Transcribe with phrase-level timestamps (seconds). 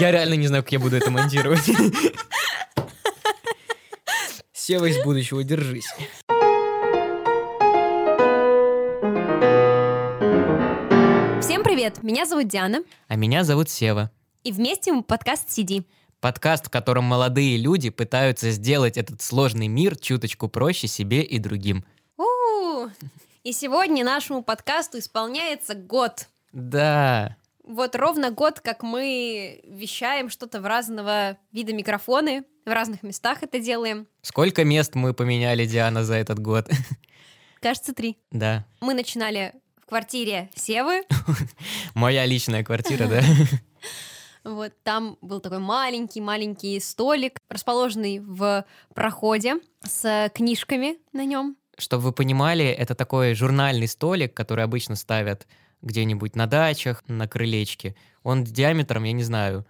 [0.00, 1.64] Я реально не знаю, как я буду это монтировать.
[4.52, 5.88] Сева из будущего, держись.
[11.40, 12.02] Всем привет!
[12.02, 14.10] Меня зовут Диана, А меня зовут Сева.
[14.42, 15.86] и вместе мы подкаст «Сиди».
[16.20, 21.84] Подкаст, в котором молодые люди пытаются сделать этот сложный мир чуточку проще себе и другим.
[22.16, 22.90] У-у-у.
[23.44, 26.26] И сегодня нашему подкасту исполняется год.
[26.52, 27.36] Да,
[27.66, 33.58] Вот ровно год, как мы вещаем что-то в разного вида микрофоны, в разных местах это
[33.58, 34.06] делаем.
[34.22, 36.68] сколько мест мы поменяли, Диана, за этот год?
[37.60, 38.18] Кажется, три.
[38.30, 41.02] Да, Мы начинали в квартире Севы.
[41.94, 43.22] моя личная квартира, да?
[44.44, 48.64] Вот там был такой маленький-маленький столик, расположенный в
[48.94, 51.56] проходе с книжками на нем.
[51.76, 55.48] Чтобы вы понимали, это такой журнальный столик, который обычно ставят
[55.82, 57.94] где-нибудь на дачах, на крылечке.
[58.22, 59.66] Он диаметром, я не знаю.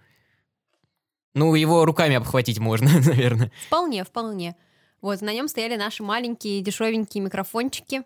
[1.33, 3.51] Ну, его руками обхватить можно, наверное.
[3.67, 4.55] Вполне, вполне.
[5.01, 8.03] Вот, на нем стояли наши маленькие дешевенькие микрофончики.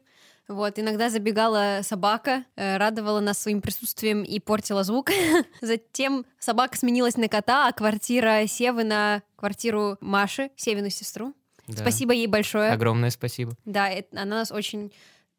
[0.48, 5.10] Вот, иногда забегала собака, э, радовала нас своим присутствием и портила звук.
[5.62, 11.34] Затем собака сменилась на кота, а квартира Севы на квартиру Маши, Севину сестру.
[11.68, 11.78] Да.
[11.84, 12.72] Спасибо ей большое.
[12.72, 13.54] Огромное спасибо.
[13.64, 14.92] Да, это- она нас очень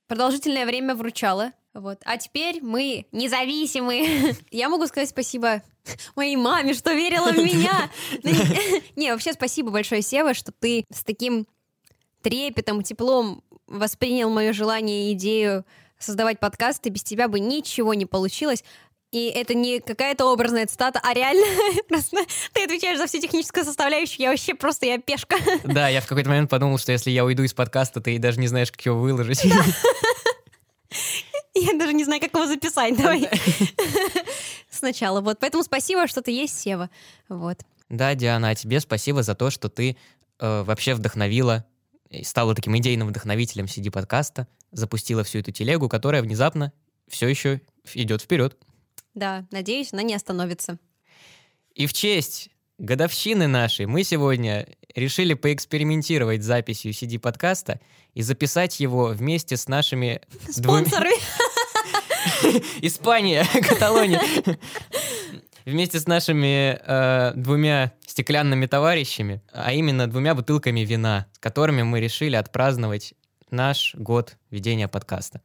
[0.07, 1.53] продолжительное время вручала.
[1.75, 1.99] Вот.
[2.05, 4.37] А теперь мы независимые.
[4.51, 5.63] Я могу сказать спасибо
[6.17, 7.91] моей маме, что верила в меня.
[8.95, 11.47] Не, вообще спасибо большое, Сева, что ты с таким
[12.23, 15.65] трепетом, теплом воспринял мое желание и идею
[15.99, 16.91] создавать подкасты.
[16.91, 18.65] Без тебя бы ничего не получилось.
[19.11, 21.47] И это не какая-то образная цитата, а реально
[21.89, 22.19] просто
[22.53, 24.23] ты отвечаешь за всю техническую составляющую.
[24.23, 25.37] Я вообще просто я пешка.
[25.65, 28.47] Да, я в какой-то момент подумал, что если я уйду из подкаста, ты даже не
[28.47, 29.43] знаешь, как его выложить.
[31.55, 32.97] Я даже не знаю, как его записать.
[32.97, 33.29] Давай
[34.71, 35.21] сначала.
[35.21, 36.91] Вот, поэтому спасибо, что ты есть, Сева.
[37.29, 37.59] Вот.
[37.89, 39.97] Да, Диана, а тебе спасибо за то, что ты
[40.39, 41.67] э, вообще вдохновила,
[42.09, 46.73] и стала таким идейным вдохновителем CD подкаста, запустила всю эту телегу, которая внезапно
[47.09, 47.61] все еще
[47.95, 48.57] идет вперед.
[49.15, 50.79] Да, надеюсь, она не остановится.
[51.75, 57.81] И в честь годовщины нашей мы сегодня решили поэкспериментировать с записью CD подкаста
[58.15, 60.21] и записать его вместе с нашими
[60.57, 60.85] двумя...
[62.83, 64.21] Испания, Каталония.
[65.65, 72.01] Вместе с нашими э, двумя стеклянными товарищами, а именно двумя бутылками вина, с которыми мы
[72.01, 73.15] решили отпраздновать
[73.51, 75.41] наш год ведения подкаста.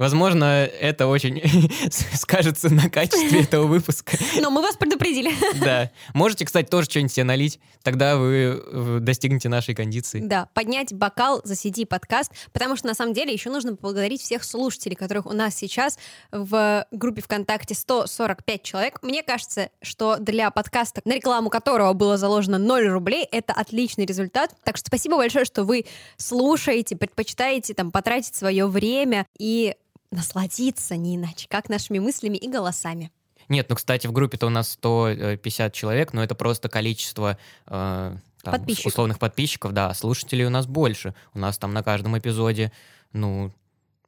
[0.00, 1.42] Возможно, это очень
[2.14, 4.16] скажется на качестве этого выпуска.
[4.40, 5.30] Но мы вас предупредили.
[5.60, 5.90] Да.
[6.14, 10.20] Можете, кстати, тоже что-нибудь себе налить, тогда вы э, достигнете нашей кондиции.
[10.20, 14.42] Да, поднять бокал за CD подкаст, потому что на самом деле еще нужно поблагодарить всех
[14.42, 15.98] слушателей, которых у нас сейчас
[16.32, 19.02] в группе ВКонтакте 145 человек.
[19.02, 24.54] Мне кажется, что для подкаста, на рекламу которого было заложено 0 рублей, это отличный результат.
[24.64, 25.84] Так что спасибо большое, что вы
[26.16, 29.74] слушаете, предпочитаете там потратить свое время и
[30.10, 33.10] насладиться не иначе, как нашими мыслями и голосами.
[33.48, 38.52] Нет, ну, кстати, в группе-то у нас 150 человек, но это просто количество э, там,
[38.52, 38.92] Подписчиков.
[38.92, 41.14] условных подписчиков, да, а слушателей у нас больше.
[41.34, 42.72] У нас там на каждом эпизоде,
[43.12, 43.52] ну,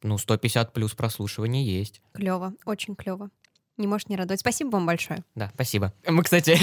[0.03, 2.01] ну 150 плюс прослушиваний есть.
[2.13, 3.31] Клево, очень клево.
[3.79, 4.41] Не можешь не радовать.
[4.41, 5.25] Спасибо вам большое.
[5.35, 5.93] Да, спасибо.
[6.07, 6.57] Мы, кстати,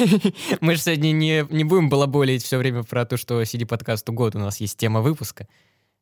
[0.61, 4.35] мы же сегодня не, не будем балаболить все время про то, что CD подкасту год,
[4.35, 5.47] у нас есть тема выпуска.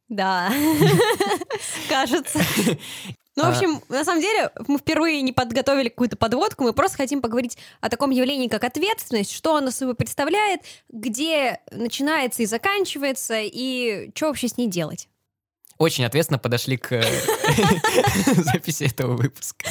[0.10, 0.54] Да,
[1.90, 2.40] кажется.
[3.38, 3.50] Ну, в А.
[3.52, 7.90] общем, на самом деле, мы впервые не подготовили какую-то подводку, мы просто хотим поговорить о
[7.90, 14.48] таком явлении, как ответственность, что оно собой представляет, где начинается и заканчивается, и что вообще
[14.48, 15.08] с ней делать.
[15.78, 17.04] Очень ответственно подошли к э,
[18.26, 19.70] записи этого выпуска.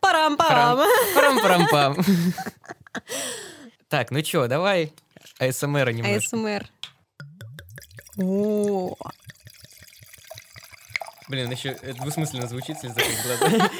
[0.00, 0.80] Парам-парам.
[1.14, 2.04] Парам-парам-пам.
[3.88, 4.94] Так, ну чё, давай
[5.38, 6.36] АСМР немножко.
[6.36, 6.66] АСМР.
[8.16, 8.96] О,
[11.34, 13.70] Блин, еще это двусмысленно звучит, если закрыть глаза.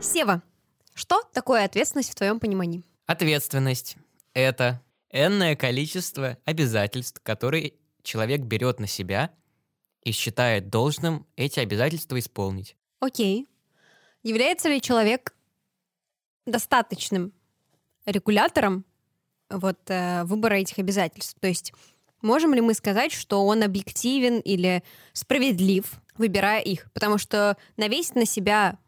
[0.00, 0.42] Сева,
[0.94, 2.84] что такое ответственность в твоем понимании?
[3.06, 3.96] Ответственность—
[4.32, 7.72] это энное количество обязательств, которые
[8.04, 9.32] человек берет на себя
[10.04, 12.76] и считает должным эти обязательства исполнить.
[13.00, 13.48] Окей.
[14.22, 15.34] Является ли человек
[16.46, 17.32] достаточным
[18.06, 18.84] регулятором
[19.50, 21.36] вот, э, выбора этих обязательств?
[21.40, 21.72] То есть
[22.22, 24.82] можем ли мы сказать, что он объективен или
[25.12, 26.90] справедлив, выбирая их?
[26.92, 28.78] Потому что навесить на себя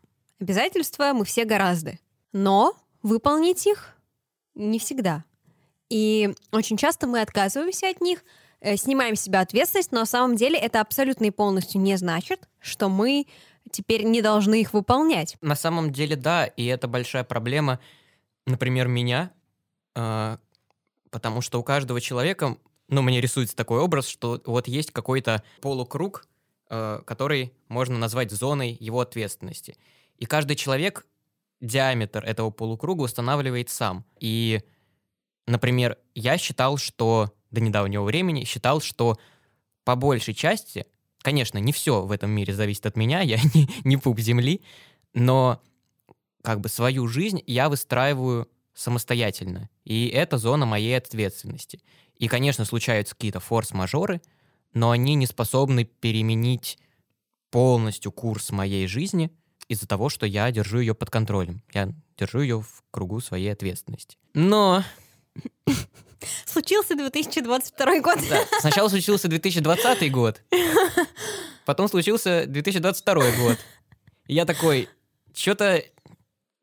[0.40, 1.98] обязательства мы все гораздо.
[2.32, 3.94] Но выполнить их
[4.54, 5.24] не всегда.
[5.88, 8.24] И очень часто мы отказываемся от них
[8.60, 12.48] э, снимаем с себя ответственность, но на самом деле это абсолютно и полностью не значит,
[12.60, 13.26] что мы
[13.70, 15.36] теперь не должны их выполнять.
[15.40, 17.80] На самом деле, да, и это большая проблема,
[18.48, 19.32] например, меня,
[19.94, 20.36] э,
[21.10, 22.56] потому что у каждого человека,
[22.88, 26.26] ну, мне рисуется такой образ, что вот есть какой-то полукруг,
[26.70, 29.76] э, который можно назвать зоной его ответственности.
[30.16, 31.06] И каждый человек
[31.60, 34.04] диаметр этого полукруга устанавливает сам.
[34.20, 34.60] И,
[35.46, 39.18] например, я считал, что до недавнего времени считал, что
[39.84, 40.86] по большей части,
[41.22, 44.62] конечно, не все в этом мире зависит от меня, я не, не пуп земли,
[45.14, 45.60] но
[46.42, 49.68] как бы свою жизнь я выстраиваю самостоятельно.
[49.84, 51.80] И это зона моей ответственности.
[52.16, 54.20] И, конечно, случаются какие-то форс-мажоры,
[54.72, 56.78] но они не способны переменить
[57.50, 59.30] полностью курс моей жизни
[59.68, 61.62] из-за того, что я держу ее под контролем.
[61.72, 64.18] Я держу ее в кругу своей ответственности.
[64.34, 64.84] Но...
[66.46, 68.18] Случился 2022 год.
[68.28, 70.42] Да, сначала случился 2020 год,
[71.64, 73.56] потом случился 2022 год.
[74.26, 74.88] И я такой,
[75.32, 75.82] что-то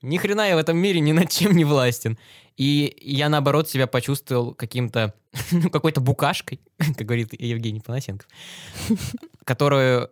[0.05, 2.17] ни хрена я в этом мире ни над чем не властен.
[2.57, 5.13] И я, наоборот, себя почувствовал каким-то,
[5.51, 8.27] ну, какой-то букашкой, как говорит Евгений Панасенков,
[9.43, 10.11] которую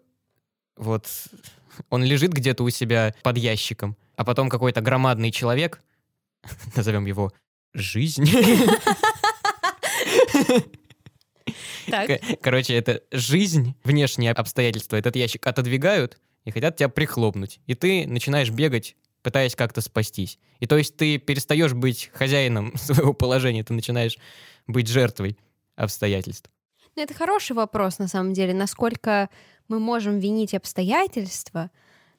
[0.75, 1.07] вот
[1.90, 5.81] он лежит где-то у себя под ящиком, а потом какой-то громадный человек,
[6.75, 7.31] назовем его
[7.74, 8.25] жизнь.
[11.88, 12.22] Так.
[12.42, 17.60] Короче, это жизнь, внешние обстоятельства, этот ящик отодвигают и хотят тебя прихлопнуть.
[17.68, 20.38] И ты начинаешь бегать пытаясь как-то спастись.
[20.60, 24.18] И то есть ты перестаешь быть хозяином своего положения, ты начинаешь
[24.68, 25.38] быть жертвой
[25.75, 26.50] обстоятельств.
[26.96, 29.30] Ну, это хороший вопрос, на самом деле, насколько
[29.68, 31.72] мы можем винить обстоятельства,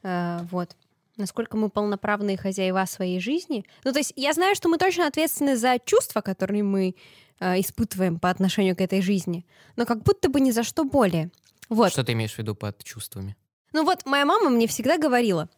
[0.03, 0.77] э, вот,
[1.17, 3.65] насколько мы полноправные хозяева своей жизни.
[3.85, 6.97] Ну, то есть я знаю, что мы точно ответственны за чувства, которые мы
[7.39, 9.47] э, испытываем по отношению к этой жизни,
[9.77, 11.31] но как будто бы ни за что более.
[11.69, 11.93] Вот.
[11.93, 13.37] Что ты имеешь в виду под чувствами?
[13.73, 15.49] Ну вот моя мама мне всегда говорила,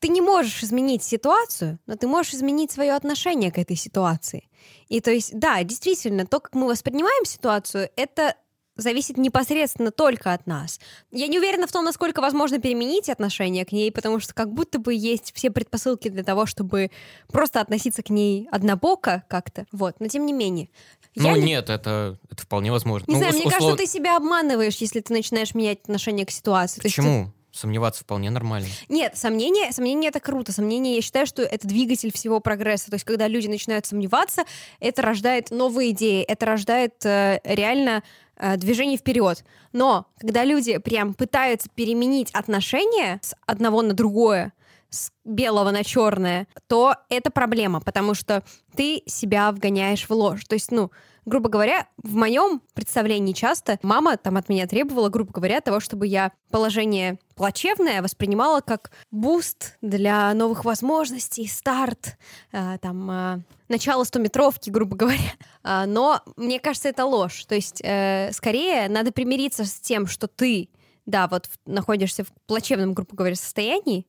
[0.00, 4.48] ты не можешь изменить ситуацию, но ты можешь изменить свое отношение к этой ситуации.
[4.88, 8.34] И то есть, да, действительно, то, как мы воспринимаем ситуацию, это
[8.78, 10.80] зависит непосредственно только от нас.
[11.10, 14.78] Я не уверена в том, насколько возможно переменить отношение к ней, потому что как будто
[14.78, 16.90] бы есть все предпосылки для того, чтобы
[17.26, 19.66] просто относиться к ней однобоко как-то.
[19.72, 20.70] Вот, но тем не менее.
[21.16, 21.42] Ну не...
[21.42, 23.06] нет, это, это вполне возможно.
[23.08, 23.54] Не ну, знаю, мне услов...
[23.58, 26.80] кажется, ты себя обманываешь, если ты начинаешь менять отношение к ситуации.
[26.80, 27.32] Почему?
[27.58, 28.68] Сомневаться вполне нормально.
[28.88, 30.52] Нет, сомнение, сомнение это круто.
[30.52, 32.88] Сомнение, я считаю, что это двигатель всего прогресса.
[32.88, 34.44] То есть, когда люди начинают сомневаться,
[34.78, 38.04] это рождает новые идеи, это рождает э, реально
[38.36, 39.44] э, движение вперед.
[39.72, 44.52] Но когда люди прям пытаются переменить отношения с одного на другое,
[44.90, 48.44] с белого на черное, то это проблема, потому что
[48.76, 50.44] ты себя вгоняешь в ложь.
[50.44, 50.92] То есть, ну,
[51.28, 56.06] грубо говоря, в моем представлении часто мама там от меня требовала, грубо говоря, того, чтобы
[56.06, 62.16] я положение плачевное воспринимала как boost для новых возможностей, старт,
[62.52, 63.38] э, там, э,
[63.68, 65.32] начало 100-метровки, грубо говоря.
[65.62, 67.44] Э, но мне кажется, это ложь.
[67.44, 70.70] То есть, э, скорее, надо примириться с тем, что ты,
[71.06, 74.06] да, вот находишься в плачевном, грубо говоря, состоянии,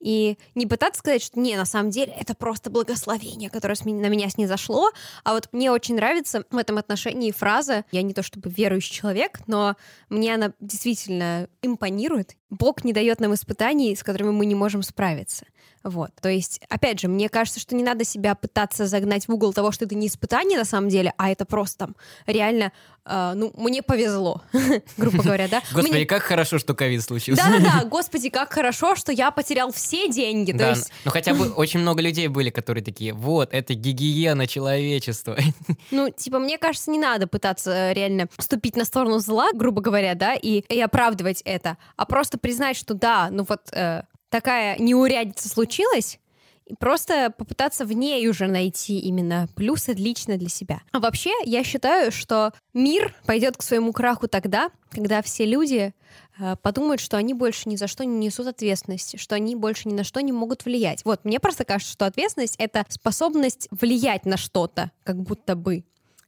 [0.00, 4.28] и не пытаться сказать, что не, на самом деле это просто благословение, которое на меня
[4.28, 4.90] снизошло.
[5.24, 9.40] А вот мне очень нравится в этом отношении фраза, я не то чтобы верующий человек,
[9.46, 9.76] но
[10.08, 12.36] мне она действительно импонирует.
[12.50, 15.44] Бог не дает нам испытаний, с которыми мы не можем справиться.
[15.84, 16.10] Вот.
[16.20, 19.72] То есть, опять же, мне кажется, что не надо себя пытаться загнать в угол того,
[19.72, 22.72] что это не испытание на самом деле, а это просто там реально,
[23.04, 24.42] э, ну, мне повезло,
[24.96, 25.62] грубо говоря, да.
[25.72, 26.06] Господи, мне...
[26.06, 27.42] как хорошо, что ковид случился.
[27.42, 30.52] Да-да-да, господи, как хорошо, что я потерял все деньги.
[30.52, 30.90] Да, есть...
[31.04, 35.38] ну хотя бы очень много людей были, которые такие, вот, это гигиена человечества.
[35.90, 40.14] Ну, типа, мне кажется, не надо пытаться э, реально вступить на сторону зла, грубо говоря,
[40.14, 45.48] да, и, и оправдывать это, а просто признать, что да, ну вот э, такая неурядица
[45.48, 46.18] случилась,
[46.68, 50.82] и просто попытаться в ней уже найти именно плюсы лично для себя.
[50.92, 55.94] А вообще, я считаю, что мир пойдет к своему краху тогда, когда все люди
[56.38, 59.94] э, подумают, что они больше ни за что не несут ответственности, что они больше ни
[59.94, 61.00] на что не могут влиять.
[61.06, 65.84] Вот, мне просто кажется, что ответственность— это способность влиять на что-то, как будто бы.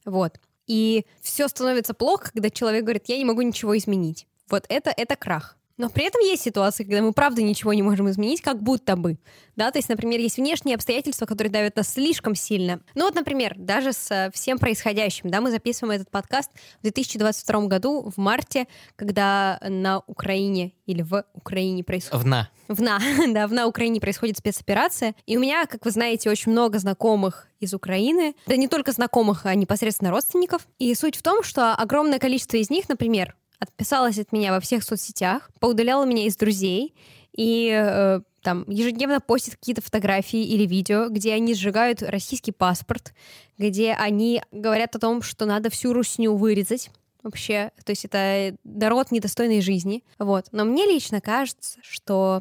[0.07, 0.40] Вот.
[0.66, 4.26] И все становится плохо, когда человек говорит, я не могу ничего изменить.
[4.49, 5.59] Вот это, это крах.
[5.81, 9.17] Но при этом есть ситуации, когда мы правда ничего не можем изменить, как будто бы.
[9.57, 12.81] Да, то есть, например, есть внешние обстоятельства, которые давят нас слишком сильно.
[12.95, 17.67] Ну вот, например, даже с э, всем происходящим, да, мы записываем этот подкаст в 2022
[17.67, 22.25] году, в марте, когда на Украине или в Украине происходит...
[22.25, 22.51] В на.
[22.69, 25.15] В на, да, в на Украине происходит спецоперация.
[25.25, 28.35] И у меня, как вы знаете, очень много знакомых из Украины.
[28.47, 30.67] Да не только знакомых, а непосредственно родственников.
[30.79, 34.83] И суть в том, что огромное количество из них, например, отписалась от меня во всех
[34.83, 36.95] соцсетях, поудаляла меня из друзей
[37.33, 43.12] и э, там ежедневно постит какие-то фотографии или видео, где они сжигают российский паспорт,
[43.59, 46.90] где они говорят о том, что надо всю русню вырезать
[47.23, 50.47] вообще, то есть это народ недостойной жизни, вот.
[50.52, 52.40] Но мне лично кажется, что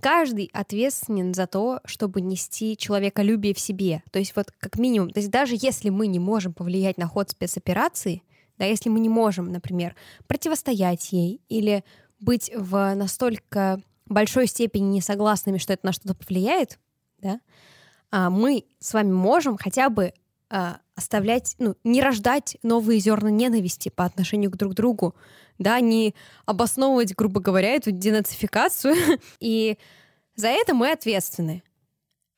[0.00, 4.02] каждый ответственен за то, чтобы нести человеколюбие в себе.
[4.10, 7.30] То есть вот как минимум, то есть даже если мы не можем повлиять на ход
[7.30, 8.22] спецоперации,
[8.60, 11.82] да, если мы не можем, например, противостоять ей или
[12.20, 16.78] быть в настолько большой степени несогласными, что это на что-то повлияет,
[17.22, 17.40] да,
[18.10, 20.12] а мы с вами можем хотя бы
[20.50, 25.14] а, оставлять, ну, не рождать новые зерна ненависти по отношению к друг другу,
[25.58, 26.14] да, не
[26.44, 28.94] обосновывать, грубо говоря, эту денацификацию.
[29.40, 29.78] И
[30.34, 31.62] за это мы ответственны.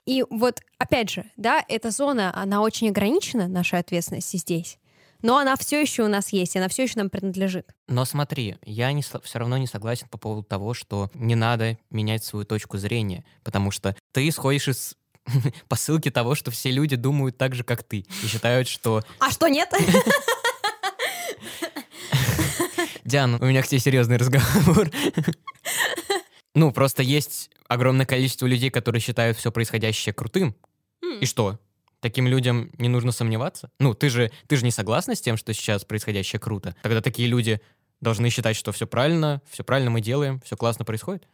[0.06, 4.78] И вот, опять же, да, эта зона, она очень ограничена, наша ответственность здесь
[5.22, 7.74] но она все еще у нас есть, она все еще нам принадлежит.
[7.88, 12.24] Но смотри, я не, все равно не согласен по поводу того, что не надо менять
[12.24, 14.96] свою точку зрения, потому что ты исходишь из
[15.68, 19.02] посылки того, что все люди думают так же, как ты, и считают, что...
[19.18, 19.72] А что нет?
[23.04, 24.90] Диана, у меня к тебе серьезный разговор.
[26.54, 30.54] Ну, просто есть огромное количество людей, которые считают все происходящее крутым.
[31.20, 31.58] И что?
[32.02, 33.70] Таким людям не нужно сомневаться?
[33.78, 36.76] Ну, ты же, ты же не согласна с тем, что сейчас происходящее круто?
[36.82, 37.60] Тогда такие люди
[38.00, 41.26] должны считать, что все правильно, все правильно мы делаем, все классно происходит?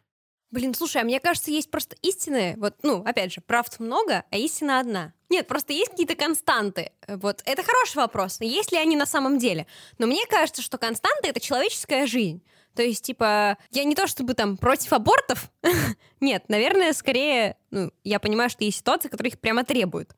[0.51, 4.37] Блин, слушай, а мне кажется, есть просто истины, вот, ну, опять же, правд много, а
[4.37, 5.13] истина одна.
[5.29, 6.91] Нет, просто есть какие-то константы.
[7.07, 9.67] Вот, это хороший вопрос, есть ли они на самом деле?
[9.99, 12.43] Но мне кажется, что константы— это человеческая жизнь.
[12.75, 15.51] То есть, типа, я не то чтобы там против абортов.
[16.21, 20.15] Нет, наверное, скорее, ну, я понимаю, что есть ситуации, которые их прямо требуют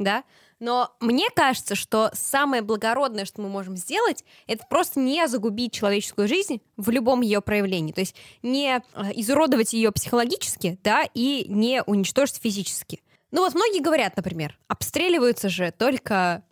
[0.00, 0.24] да,
[0.58, 6.26] но мне кажется, что самое благородное, что мы можем сделать, это просто не загубить человеческую
[6.26, 8.80] жизнь в любом ее проявлении, то есть не э,
[9.14, 13.02] изуродовать ее психологически, да, и не уничтожить физически.
[13.30, 16.42] Ну вот многие говорят, например, обстреливаются же только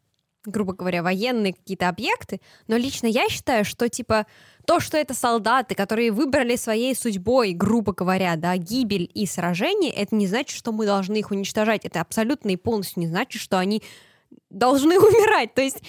[0.44, 4.26] грубо говоря, военные какие-то объекты, но лично я считаю, что, типа,
[4.68, 10.14] то, что это солдаты, которые выбрали своей судьбой, грубо говоря, да, гибель и сражение, это
[10.14, 11.86] не значит, что мы должны их уничтожать.
[11.86, 13.82] Это абсолютно и полностью не значит, что они
[14.50, 15.54] должны умирать.
[15.54, 15.82] То есть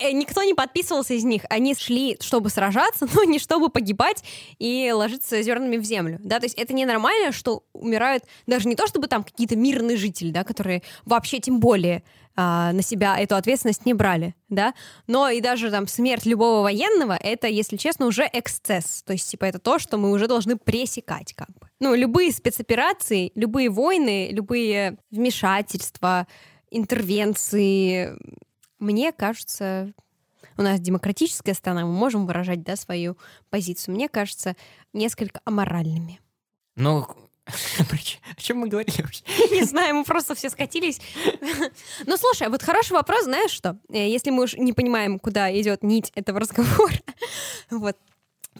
[0.00, 1.42] никто не подписывался из них.
[1.50, 4.24] Они шли, чтобы сражаться, но не чтобы погибать
[4.58, 6.18] и ложиться зернами в землю.
[6.22, 6.38] Да?
[6.40, 10.44] То есть это ненормально, что умирают даже не то, чтобы там какие-то мирные жители, да,
[10.44, 12.02] которые вообще тем более
[12.36, 14.74] а, на себя эту ответственность не брали, да,
[15.06, 19.44] но и даже там смерть любого военного, это, если честно, уже эксцесс, то есть, типа,
[19.44, 21.68] это то, что мы уже должны пресекать, как бы.
[21.78, 26.26] Ну, любые спецоперации, любые войны, любые вмешательства,
[26.72, 28.18] интервенции,
[28.78, 29.92] мне кажется,
[30.56, 33.16] у нас демократическая страна, мы можем выражать, да, свою
[33.50, 34.56] позицию, мне кажется,
[34.92, 36.20] несколько аморальными.
[36.76, 37.06] Ну,
[37.46, 39.22] О чем мы говорили вообще?
[39.52, 41.00] Не знаю, мы просто все скатились.
[42.06, 43.78] Ну, слушай, вот хороший вопрос, знаешь что?
[43.90, 46.94] Э, если мы уж не понимаем, куда идет нить этого разговора,
[47.70, 47.96] вот,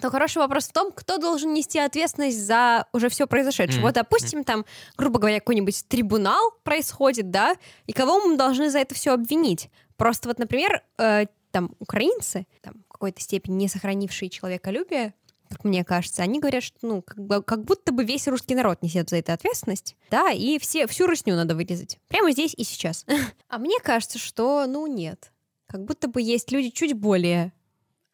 [0.01, 3.79] то хороший вопрос в том, кто должен нести ответственность за уже все произошедшее.
[3.79, 3.83] Mm-hmm.
[3.83, 4.65] Вот, допустим, там,
[4.97, 7.57] грубо говоря, какой-нибудь трибунал происходит, да,
[7.87, 9.71] и кого мы должны за это все обвинить?
[9.97, 15.15] Просто вот, например, э, там украинцы, там, в какой-то степени не сохранившие человеколюбие,
[15.49, 19.11] как мне кажется, они говорят, что ну, как, как будто бы весь русский народ несет
[19.11, 21.99] за это ответственность, да, и все, всю русню надо вырезать.
[22.09, 23.07] Прямо здесь и сейчас.
[23.49, 25.31] А мне кажется, что, ну, нет.
[25.69, 27.53] Как будто бы есть люди чуть более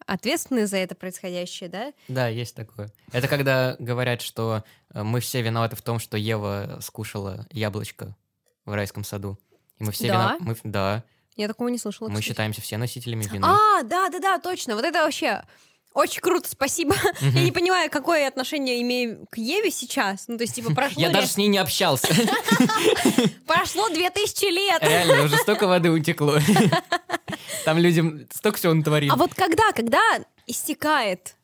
[0.07, 1.93] ответственные за это происходящее, да?
[2.09, 2.93] Да, есть такое.
[3.13, 8.17] Это когда говорят, что э, мы все виноваты в том, что Ева скушала яблочко
[8.67, 9.39] в райском саду.
[9.79, 10.13] И мы все да?
[10.13, 10.45] виноваты.
[10.45, 10.57] Мы...
[10.65, 11.05] Да.
[11.37, 12.09] Я такого не слышала.
[12.09, 12.29] Мы кстати.
[12.29, 13.45] считаемся все носителями вины.
[13.45, 14.75] А, да, да, да, точно.
[14.75, 15.43] Вот это вообще
[15.93, 16.93] очень круто, спасибо.
[16.93, 17.31] Угу.
[17.35, 20.29] Я не понимаю, какое отношение имею к Еве сейчас.
[20.29, 21.03] Ну, то есть, типа, прошло...
[21.03, 22.09] Я даже с ней не общался.
[23.47, 24.83] Прошло две тысячи лет.
[24.83, 26.39] Реально, уже столько воды утекло.
[27.65, 29.11] Там людям столько всего натворили.
[29.11, 30.01] А вот когда, когда
[30.47, 31.37] истекает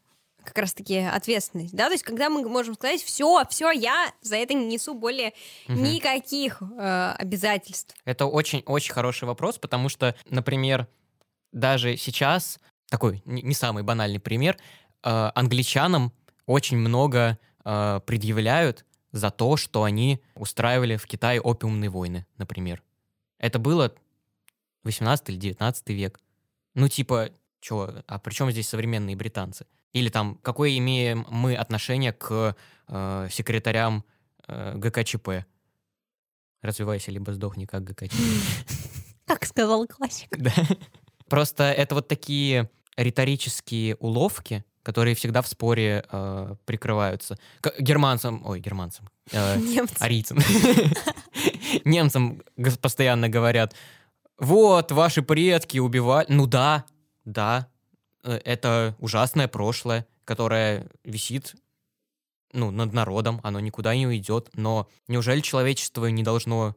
[0.46, 4.54] как раз-таки ответственность, да, то есть когда мы можем сказать, все, все, я за это
[4.54, 5.32] не несу более
[5.68, 5.78] угу.
[5.78, 7.94] никаких э, обязательств.
[8.04, 10.88] Это очень-очень хороший вопрос, потому что, например,
[11.52, 14.56] даже сейчас такой не самый банальный пример,
[15.02, 16.12] э, англичанам
[16.46, 22.82] очень много э, предъявляют за то, что они устраивали в Китае опиумные войны, например.
[23.38, 23.94] Это было
[24.84, 26.20] 18 или 19 век.
[26.74, 29.66] Ну, типа, чё, а при чем здесь современные британцы?
[29.96, 32.54] Или там, какое имеем мы отношение к
[32.88, 34.04] э, секретарям
[34.46, 35.46] э, ГКЧП?
[36.60, 38.14] Развивайся, либо сдохни, как ГКЧП.
[39.26, 40.28] Как сказал классик.
[40.36, 40.52] Да.
[41.30, 47.38] Просто это вот такие риторические уловки, которые всегда в споре э, прикрываются.
[47.62, 49.56] К- германцам, ой, германцам, э,
[50.00, 50.36] арийцам,
[51.86, 52.42] немцам
[52.82, 53.74] постоянно говорят,
[54.38, 56.26] вот, ваши предки убивали.
[56.28, 56.84] Ну да,
[57.24, 57.68] да,
[58.30, 61.54] это ужасное прошлое, которое висит
[62.52, 66.74] ну, над народом, оно никуда не уйдет, но неужели человечество не должно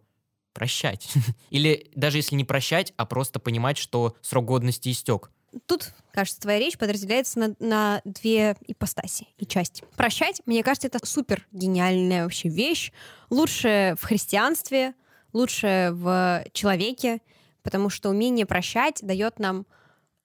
[0.54, 1.12] прощать?
[1.50, 5.32] Или даже если не прощать, а просто понимать, что срок годности истек.
[5.66, 9.84] Тут, кажется, твоя речь подразделяется на, на две ипостаси и части.
[9.96, 12.92] Прощать, мне кажется, это супер гениальная вообще вещь.
[13.32, 14.94] Лучше в христианстве,
[15.34, 17.22] лучше в человеке,
[17.64, 19.66] потому что умение прощать дает нам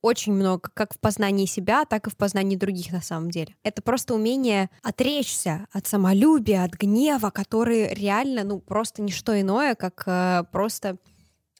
[0.05, 3.57] очень много, как в познании себя, так и в познании других на самом деле.
[3.63, 9.75] Это просто умение отречься от самолюбия, от гнева, который реально, ну, просто не что иное,
[9.75, 10.99] как э, просто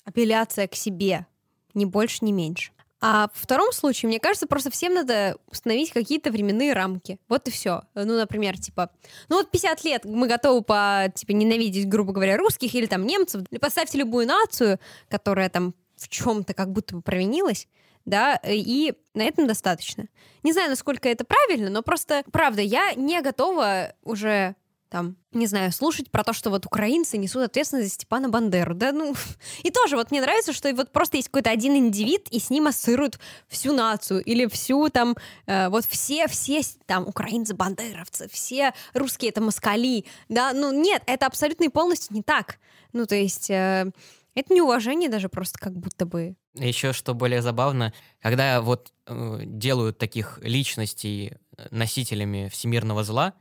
[0.05, 1.27] апелляция к себе,
[1.73, 2.73] ни больше, ни меньше.
[3.01, 7.19] А в втором случае, мне кажется, просто всем надо установить какие-то временные рамки.
[7.29, 7.85] Вот и все.
[7.95, 8.91] Ну, например, типа,
[9.31, 13.41] ну вот 50 лет мы готовы по, типа, ненавидеть, грубо говоря, русских или там немцев.
[13.59, 17.69] Поставьте любую нацию, которая там в чем-то как будто бы провинилась,
[18.05, 20.09] да, и на этом достаточно.
[20.43, 24.57] Не знаю, насколько это правильно, но просто, правда, я не готова уже
[24.95, 28.75] там, не знаю, слушать про то, что вот украинцы несут ответственность за Степана Бандеру.
[28.75, 29.17] Да, ну,
[29.65, 32.69] и тоже вот мне нравится, что вот просто есть какой-то один индивид, и с ним
[32.69, 33.19] ассоциируют
[33.49, 40.05] всю нацию, или всю там, э, вот все, все там украинцы-бандеровцы, все русские это москали,
[40.29, 42.59] да, ну нет, это абсолютно и полностью не так.
[42.93, 43.51] Ну, то есть...
[43.51, 43.91] Э,
[44.35, 46.37] это неуважение даже просто как будто бы.
[46.55, 53.35] Еще что более забавно, когда вот э, делают таких личностей э, носителями всемирного зла,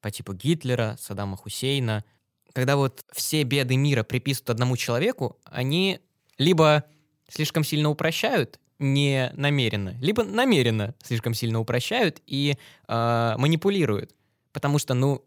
[0.00, 2.04] по типу Гитлера, Саддама Хусейна,
[2.52, 6.00] когда вот все беды мира приписывают одному человеку, они
[6.38, 6.84] либо
[7.28, 14.14] слишком сильно упрощают, не намеренно, либо намеренно слишком сильно упрощают и э, манипулируют.
[14.52, 15.24] Потому что, ну,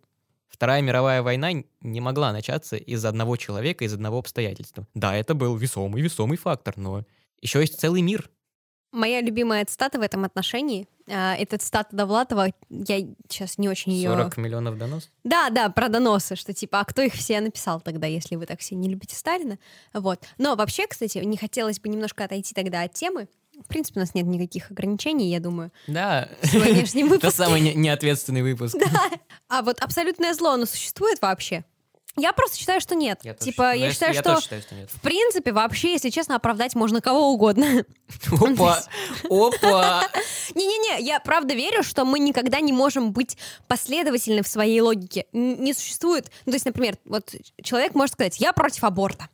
[0.62, 4.86] Вторая мировая война не могла начаться из-за одного человека, из одного обстоятельства.
[4.94, 7.04] Да, это был весомый, весомый фактор, но
[7.42, 8.30] еще есть целый мир.
[8.92, 14.12] Моя любимая цитата в этом отношении, э, это цитата Довлатова, я сейчас не очень ее...
[14.12, 15.10] 40 миллионов донос?
[15.24, 18.60] Да, да, про доносы, что типа, а кто их все написал тогда, если вы так
[18.60, 19.58] все не любите Сталина?
[19.94, 20.24] Вот.
[20.38, 23.28] Но вообще, кстати, не хотелось бы немножко отойти тогда от темы,
[23.64, 25.72] в принципе, у нас нет никаких ограничений, я думаю.
[25.88, 26.30] Да.
[26.42, 27.28] В сегодняшнем выпуске.
[27.28, 28.76] Это самый не- неответственный выпуск.
[28.78, 29.10] Да.
[29.50, 31.64] А вот абсолютное зло, оно существует вообще?
[32.18, 33.22] Я просто считаю, что нет.
[33.24, 34.90] Я тоже типа, считаю- я я считаю, я что тоже считаю, что нет.
[34.92, 37.86] в принципе, вообще, если честно, оправдать можно кого угодно.
[38.32, 38.84] Опа!
[39.30, 40.04] Опа!
[40.56, 45.26] Не-не-не, я правда верю, что мы никогда не можем быть последовательны в своей логике.
[45.32, 46.30] Не существует...
[46.46, 49.30] Ну, то есть, например, вот человек может сказать, я против аборта.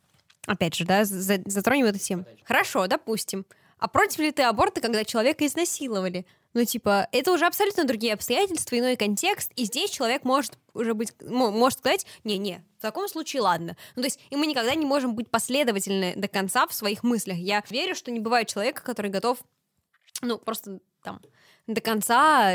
[0.46, 2.26] Опять же, да, за- затронем эту тему.
[2.44, 3.44] Хорошо, допустим.
[3.78, 6.26] А против ли ты аборта, когда человека изнасиловали?
[6.54, 11.12] Ну, типа, это уже абсолютно другие обстоятельства, иной контекст, и здесь человек может уже быть,
[11.22, 13.76] мо- может сказать, не-не, в таком случае ладно.
[13.96, 17.36] Ну, то есть, и мы никогда не можем быть последовательны до конца в своих мыслях.
[17.36, 19.38] Я верю, что не бывает человека, который готов,
[20.22, 21.20] ну, просто там
[21.66, 22.54] до конца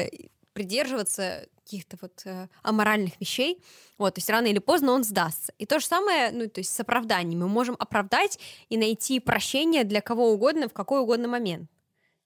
[0.54, 3.64] придерживаться каких-то вот э, аморальных вещей,
[3.98, 5.54] вот, то есть рано или поздно он сдастся.
[5.58, 7.40] И то же самое, ну, то есть с оправданием.
[7.40, 8.40] Мы можем оправдать
[8.70, 11.70] и найти прощение для кого угодно в какой угодно момент.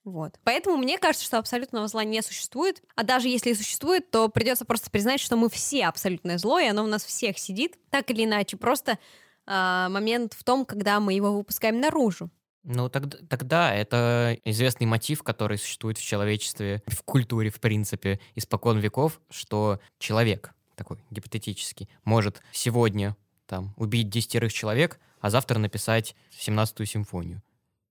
[0.04, 0.38] Вот.
[0.42, 2.82] Поэтому мне кажется, что абсолютного зла не существует.
[2.94, 6.66] А даже если и существует, то придется просто признать, что мы все абсолютное зло, и
[6.66, 8.56] оно у нас всех сидит, так или иначе.
[8.56, 8.98] Просто
[9.46, 12.30] а, момент в том, когда мы его выпускаем наружу.
[12.64, 18.78] Ну, тогда, тогда это известный мотив, который существует в человечестве, в культуре, в принципе, испокон
[18.78, 23.16] веков, что человек такой гипотетический может сегодня
[23.46, 27.42] там убить десятерых человек, а завтра написать 17-ю симфонию.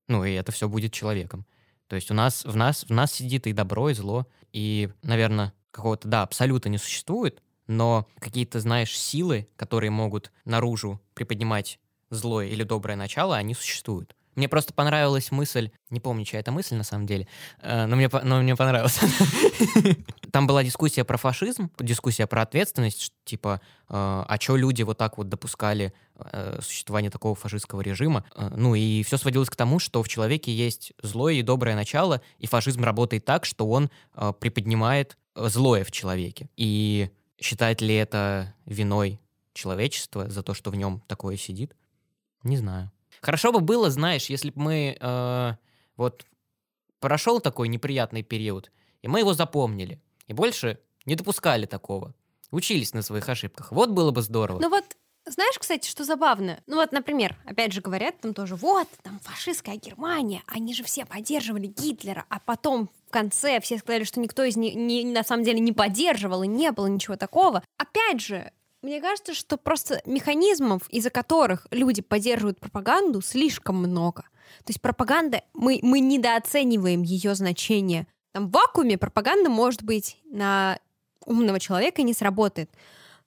[0.07, 1.45] Ну, и это все будет человеком.
[1.87, 5.53] То есть у нас, в нас, в нас сидит и добро, и зло, и, наверное,
[5.71, 12.63] какого-то, да, абсолюта не существует, но какие-то, знаешь, силы, которые могут наружу приподнимать злое или
[12.63, 14.15] доброе начало, они существуют.
[14.37, 17.27] Мне просто понравилась мысль, не помню, чья это мысль на самом деле,
[17.59, 18.99] э, но мне, но мне понравилось.
[20.31, 25.17] Там была дискуссия про фашизм, дискуссия про ответственность, типа, э, а чё люди вот так
[25.17, 28.25] вот допускали э, существование такого фашистского режима.
[28.35, 32.45] Ну и все сводилось к тому, что в человеке есть злое и доброе начало, и
[32.45, 33.89] фашизм работает так, что он
[34.39, 36.47] приподнимает злое в человеке.
[36.55, 37.09] И
[37.41, 39.19] считает ли это виной
[39.53, 41.75] человечества за то, что в нем такое сидит?
[42.43, 42.91] Не знаю.
[43.21, 45.53] Хорошо бы было, знаешь, если бы мы э,
[45.95, 46.25] вот
[46.99, 52.13] прошел такой неприятный период, и мы его запомнили, и больше не допускали такого.
[52.51, 53.71] Учились на своих ошибках.
[53.71, 54.59] Вот было бы здорово.
[54.59, 54.85] Ну вот,
[55.25, 56.61] знаешь, кстати, что забавно?
[56.67, 61.05] Ну вот, например, опять же говорят там тоже, вот, там фашистская Германия, они же все
[61.05, 65.43] поддерживали Гитлера, а потом в конце все сказали, что никто из них не, на самом
[65.43, 67.63] деле не поддерживал, и не было ничего такого.
[67.77, 68.51] Опять же,
[68.81, 74.23] мне кажется, что просто механизмов, из-за которых люди поддерживают пропаганду, слишком много.
[74.59, 78.07] То есть пропаганда, мы, мы недооцениваем ее значение.
[78.31, 80.79] Там в вакууме пропаганда может быть на
[81.25, 82.69] умного человека не сработает.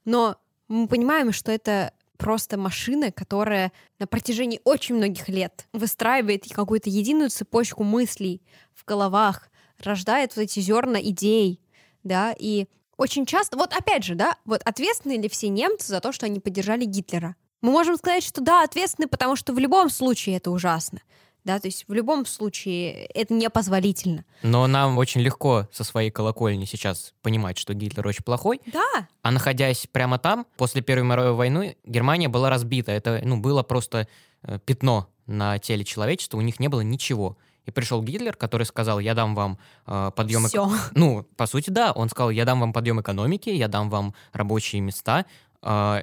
[0.04, 0.36] Но
[0.68, 7.30] мы понимаем, что это просто машина, которая на протяжении очень многих лет выстраивает какую-то единую
[7.30, 8.42] цепочку мыслей
[8.74, 11.60] в головах, рождает вот эти зерна идей,
[12.02, 12.68] да, и
[13.00, 16.38] очень часто, вот опять же, да, вот ответственны ли все немцы за то, что они
[16.38, 17.34] поддержали Гитлера?
[17.62, 21.00] Мы можем сказать, что да, ответственны, потому что в любом случае это ужасно.
[21.42, 24.26] Да, то есть в любом случае это непозволительно.
[24.42, 28.60] Но нам очень легко со своей колокольни сейчас понимать, что Гитлер очень плохой.
[28.66, 29.08] Да.
[29.22, 32.92] А находясь прямо там, после Первой мировой войны, Германия была разбита.
[32.92, 34.08] Это ну, было просто
[34.42, 37.38] э, пятно на теле человечества, у них не было ничего.
[37.66, 40.46] И пришел Гитлер, который сказал, я дам вам э, подъем...
[40.46, 40.70] Всё.
[40.94, 41.92] Ну, по сути, да.
[41.92, 45.26] Он сказал, я дам вам подъем экономики, я дам вам рабочие места.
[45.62, 46.02] Э,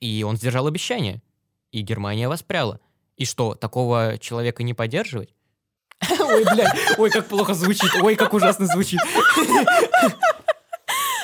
[0.00, 1.22] и он сдержал обещание.
[1.72, 2.80] И Германия воспряла.
[3.16, 5.34] И что, такого человека не поддерживать?
[6.20, 9.00] Ой, блядь, ой, как плохо звучит, ой, как ужасно звучит.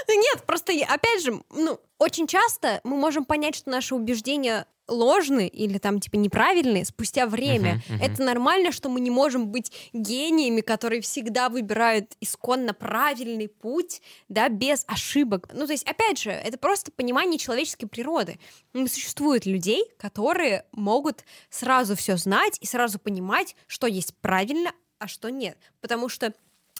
[0.08, 5.78] Нет, просто, опять же, ну, очень часто мы можем понять, что наши убеждения ложны или
[5.78, 7.82] там типа неправильные спустя время.
[7.88, 8.04] Мгм, мгм.
[8.04, 14.48] Это нормально, что мы не можем быть гениями, которые всегда выбирают исконно правильный путь, да,
[14.48, 15.48] без ошибок.
[15.52, 18.38] Ну, то есть, опять же, это просто понимание человеческой природы.
[18.74, 25.08] Не существует людей, которые могут сразу все знать и сразу понимать, что есть правильно, а
[25.08, 25.56] что нет.
[25.80, 26.34] Потому что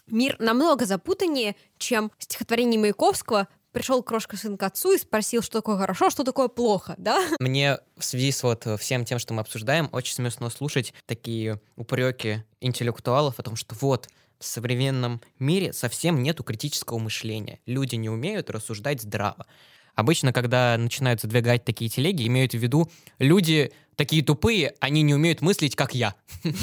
[0.07, 5.77] мир намного запутаннее, чем стихотворение Маяковского пришел крошка сын к отцу и спросил, что такое
[5.77, 7.21] хорошо, что такое плохо, да?
[7.39, 11.59] Мне в связи с вот э, всем тем, что мы обсуждаем, очень смешно слушать такие
[11.75, 17.59] упреки интеллектуалов о том, что вот в современном мире совсем нету критического мышления.
[17.65, 19.45] Люди не умеют рассуждать здраво.
[19.93, 25.41] Обычно, когда начинают задвигать такие телеги, имеют в виду люди такие тупые, они не умеют
[25.41, 26.15] мыслить, как я.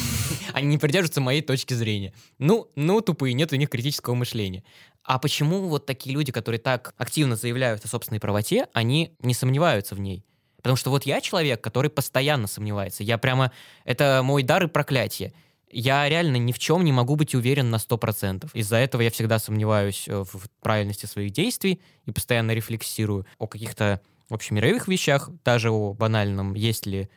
[0.54, 2.12] Они не придерживаются моей точки зрения.
[2.38, 4.64] Ну, ну, тупые, нет у них критического мышления.
[5.08, 9.94] А почему вот такие люди, которые так активно заявляют о собственной правоте, они не сомневаются
[9.94, 10.22] в ней?
[10.58, 13.02] Потому что вот я человек, который постоянно сомневается.
[13.02, 13.50] Я прямо...
[13.86, 15.32] Это мой дар и проклятие.
[15.70, 18.50] Я реально ни в чем не могу быть уверен на 100%.
[18.52, 24.02] Из-за этого я всегда сомневаюсь э, в правильности своих действий и постоянно рефлексирую о каких-то
[24.28, 27.08] общемировых вещах, даже о банальном, есть ли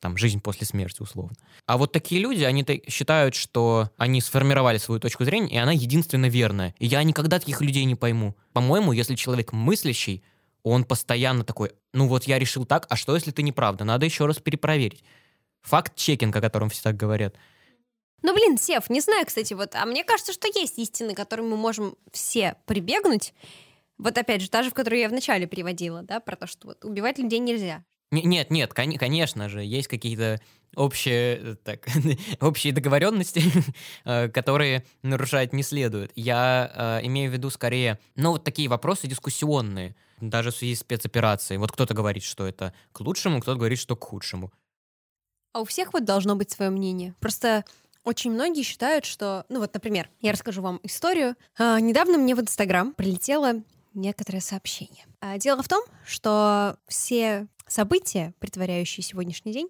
[0.00, 1.36] там жизнь после смерти, условно.
[1.66, 5.72] А вот такие люди, они та- считают, что они сформировали свою точку зрения, и она
[5.72, 6.74] единственно верная.
[6.78, 8.34] И я никогда таких людей не пойму.
[8.52, 10.22] По-моему, если человек мыслящий,
[10.62, 13.84] он постоянно такой, ну вот я решил так, а что если ты неправда?
[13.84, 15.02] Надо еще раз перепроверить.
[15.62, 17.34] Факт-чекинг, о котором все так говорят.
[18.22, 21.50] Ну, блин, Сев, не знаю, кстати, вот, а мне кажется, что есть истины, к которым
[21.50, 23.32] мы можем все прибегнуть.
[23.96, 26.84] Вот опять же, та же, в которую я вначале приводила, да, про то, что вот
[26.84, 27.84] убивать людей нельзя.
[28.10, 30.40] Не- Нет, нет, кон- конечно же, есть какие-то
[30.74, 31.86] общие, э, так,
[32.40, 33.42] общие договоренности,
[34.04, 36.12] э, которые нарушать не следует.
[36.14, 40.80] Я э, имею в виду скорее, ну, вот такие вопросы дискуссионные, даже в связи с
[40.80, 41.58] спецоперацией.
[41.58, 44.52] Вот кто-то говорит, что это к лучшему, кто-то говорит, что к худшему.
[45.52, 47.14] А у всех вот должно быть свое мнение.
[47.20, 47.64] Просто
[48.04, 49.44] очень многие считают, что...
[49.48, 51.36] Ну вот, например, я расскажу вам историю.
[51.58, 53.62] А, недавно мне в Инстаграм прилетело
[53.94, 55.04] некоторое сообщение.
[55.20, 59.68] А, дело в том, что все события, притворяющие сегодняшний день,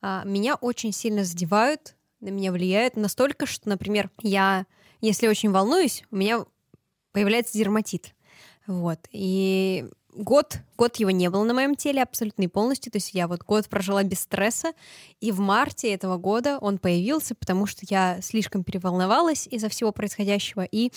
[0.00, 4.66] а, меня очень сильно задевают, на меня влияют настолько, что, например, я,
[5.00, 6.44] если очень волнуюсь, у меня
[7.12, 8.14] появляется дерматит.
[8.66, 8.98] Вот.
[9.12, 12.92] И год, год его не было на моем теле абсолютно и полностью.
[12.92, 14.72] То есть я вот год прожила без стресса,
[15.20, 20.66] и в марте этого года он появился, потому что я слишком переволновалась из-за всего происходящего.
[20.70, 20.92] И,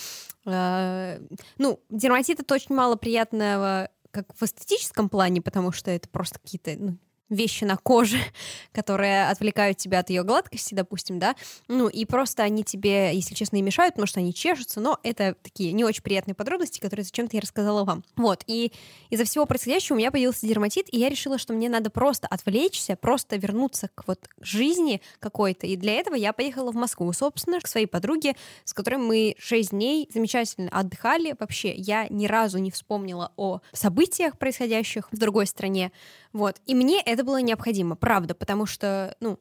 [0.46, 1.20] э,
[1.58, 3.90] ну, дерматит— это очень мало приятного
[4.24, 6.98] как в эстетическом плане, потому что это просто какие-то ну,
[7.28, 8.18] вещи на коже,
[8.72, 11.36] которые отвлекают тебя от ее гладкости, допустим, да,
[11.68, 15.34] ну и просто они тебе, если честно, и мешают, потому что они чешутся, но это
[15.42, 18.04] такие не очень приятные подробности, которые зачем-то я рассказала вам.
[18.16, 18.72] Вот, и
[19.10, 22.96] из-за всего происходящего у меня появился дерматит, и я решила, что мне надо просто отвлечься,
[22.96, 27.66] просто вернуться к вот жизни какой-то, и для этого я поехала в Москву, собственно, к
[27.66, 31.34] своей подруге, с которой мы шесть дней замечательно отдыхали.
[31.38, 35.92] Вообще, я ни разу не вспомнила о событиях, происходящих в другой стране,
[36.38, 39.40] вот, и мне это было необходимо, правда, потому что, ну,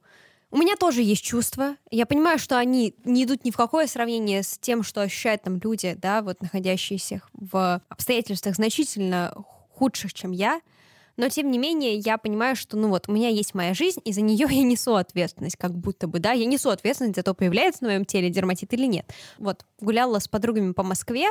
[0.50, 1.76] у меня тоже есть чувства.
[1.92, 5.60] Я понимаю, что они не идут ни в какое сравнение с тем, что ощущают там
[5.60, 9.32] люди, да, вот находящиеся в обстоятельствах значительно
[9.70, 10.60] худших, чем я
[11.18, 14.14] но тем не менее я понимаю, что, ну вот, у меня есть моя жизнь, и
[14.14, 17.84] за нее я несу ответственность, как будто бы, да, я несу ответственность за то, появляется
[17.84, 19.12] на моем теле дерматит или нет.
[19.40, 21.28] Вот, гуляла с подругами по Москве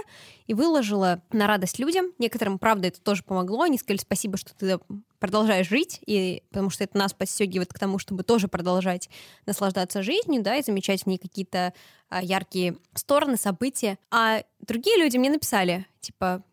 [0.46, 2.07] и выложила на радость людям.
[2.18, 3.62] Некоторым, правда, это тоже помогло.
[3.62, 4.79] Они сказали спасибо, что ты
[5.26, 9.10] продолжаешь жить, и потому что это нас подстегивает к тому, чтобы тоже продолжать
[9.44, 11.74] наслаждаться жизнью, да, и замечать в ней какие-то
[12.08, 13.98] а, яркие стороны, события.
[14.08, 16.44] А другие люди мне написали, типа,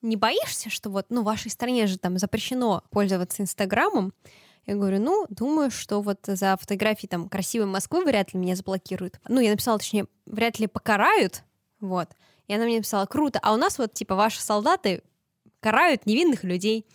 [0.00, 4.14] не боишься, что вот, ну, в вашей стране же там запрещено пользоваться Инстаграмом?
[4.64, 9.20] Я говорю, ну, думаю, что вот за фотографии там красивой Москвы вряд ли меня заблокируют.
[9.28, 11.42] Ну, я написала, точнее, вряд ли покарают,
[11.80, 12.08] вот.
[12.46, 15.02] И она мне написала, круто, а у нас вот, типа, ваши солдаты
[15.60, 16.86] карают невинных людей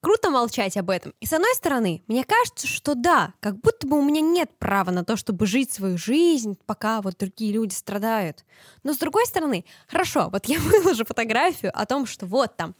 [0.00, 1.14] круто молчать об этом.
[1.20, 4.90] И с одной стороны, мне кажется, что да, как будто бы у меня нет права
[4.90, 8.44] на то, чтобы жить свою жизнь, пока вот другие люди страдают.
[8.82, 12.74] Но с другой стороны, хорошо, вот я выложу фотографию о том, что вот там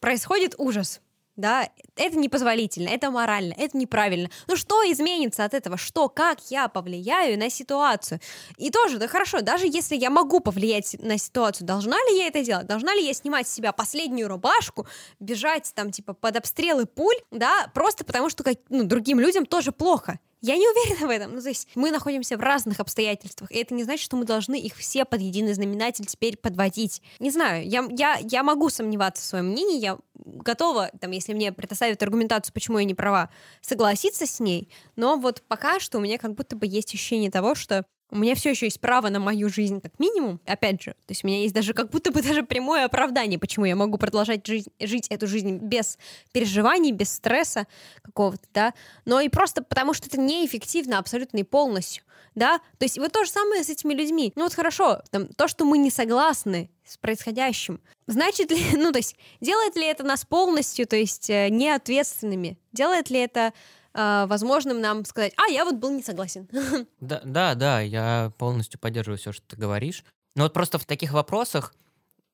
[0.00, 1.00] происходит ужас,
[1.36, 4.30] да, это непозволительно, это морально, это неправильно.
[4.48, 5.76] Ну что изменится от этого?
[5.76, 8.20] Что, как я повлияю на ситуацию?
[8.56, 12.42] И тоже, да хорошо, даже если я могу повлиять на ситуацию, должна ли я это
[12.42, 12.66] делать?
[12.66, 14.86] Должна ли я снимать с себя последнюю рубашку,
[15.20, 20.18] бежать там типа под обстрелы пуль, да, просто потому что ну, другим людям тоже плохо?
[20.46, 21.34] Я не уверена в этом.
[21.34, 24.58] Ну, то есть мы находимся в разных обстоятельствах, и это не значит, что мы должны
[24.58, 27.02] их все под единый знаменатель теперь подводить.
[27.18, 31.52] Не знаю, я, я, я могу сомневаться в своем мнении, я готова, там, если мне
[31.52, 33.30] предоставят аргументацию, почему я не права,
[33.60, 37.54] согласиться с ней, но вот пока что у меня как будто бы есть ощущение того,
[37.54, 40.40] что у меня все еще есть право на мою жизнь, как минимум.
[40.46, 43.64] Опять же, то есть у меня есть даже как будто бы даже прямое оправдание, почему
[43.64, 45.98] я могу продолжать жизнь, жить эту жизнь без
[46.32, 47.66] переживаний, без стресса
[48.02, 48.74] какого-то, да.
[49.04, 52.58] Но и просто потому, что это неэффективно абсолютно и полностью, да.
[52.78, 54.32] То есть вот то же самое с этими людьми.
[54.36, 58.98] Ну вот хорошо, там, то, что мы не согласны с происходящим, значит ли, ну то
[58.98, 62.58] есть делает ли это нас полностью, то есть э, неответственными?
[62.72, 63.52] Делает ли это
[63.96, 66.48] э, возможным нам сказать, а, я вот был не согласен.
[67.00, 70.04] Да, да, да, я полностью поддерживаю все, что ты говоришь.
[70.34, 71.74] Но вот просто в таких вопросах,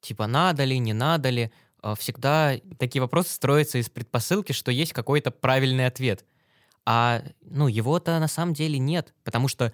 [0.01, 4.93] типа, надо ли, не надо ли, э, всегда такие вопросы строятся из предпосылки, что есть
[4.93, 6.25] какой-то правильный ответ.
[6.85, 9.73] А, ну, его-то на самом деле нет, потому что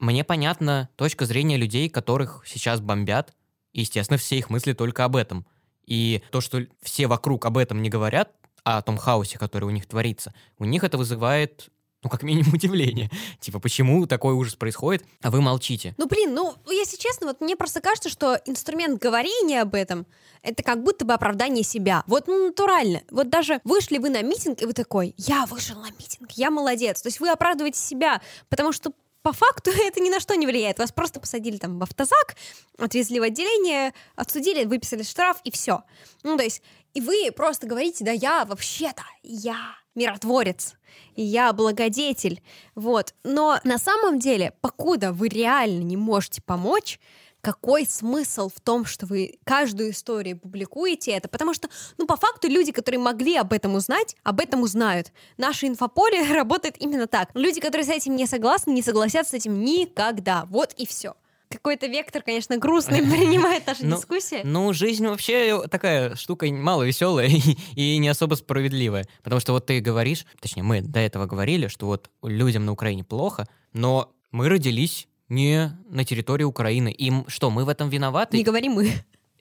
[0.00, 3.34] мне понятна точка зрения людей, которых сейчас бомбят,
[3.72, 5.46] и, естественно, все их мысли только об этом.
[5.86, 8.32] И то, что все вокруг об этом не говорят,
[8.64, 11.70] о том хаосе, который у них творится, у них это вызывает
[12.02, 13.10] ну, как минимум, удивление.
[13.40, 15.94] Типа, почему такой ужас происходит, а вы молчите?
[15.98, 20.06] Ну, блин, ну, если честно, вот мне просто кажется, что инструмент говорения об этом—
[20.42, 22.02] это как будто бы оправдание себя.
[22.06, 23.02] Вот, ну, натурально.
[23.10, 27.02] Вот даже вышли вы на митинг, и вы такой, я вышел на митинг, я молодец.
[27.02, 28.92] То есть вы оправдываете себя, потому что
[29.22, 30.78] по факту это ни на что не влияет.
[30.78, 32.36] Вас просто посадили там в автозак,
[32.78, 35.82] отвезли в отделение, отсудили, выписали штраф, и все.
[36.22, 36.62] Ну, то есть
[36.94, 40.74] и вы просто говорите, да я вообще-то, я миротворец,
[41.16, 42.42] я благодетель,
[42.74, 43.14] вот.
[43.24, 46.98] Но на самом деле, покуда вы реально не можете помочь,
[47.40, 51.28] какой смысл в том, что вы каждую историю публикуете это?
[51.28, 55.12] Потому что, ну, по факту, люди, которые могли об этом узнать, об этом узнают.
[55.38, 57.30] Наше инфополе работает именно так.
[57.34, 60.44] Люди, которые с этим не согласны, не согласятся с этим никогда.
[60.50, 61.14] Вот и все
[61.50, 64.40] какой-то вектор, конечно, грустный принимает наша ну, дискуссия.
[64.44, 69.06] Ну, жизнь вообще такая штука мало веселая и, и не особо справедливая.
[69.22, 73.04] Потому что вот ты говоришь, точнее, мы до этого говорили, что вот людям на Украине
[73.04, 76.92] плохо, но мы родились не на территории Украины.
[76.92, 78.36] И что, мы в этом виноваты?
[78.36, 78.92] Не говори мы.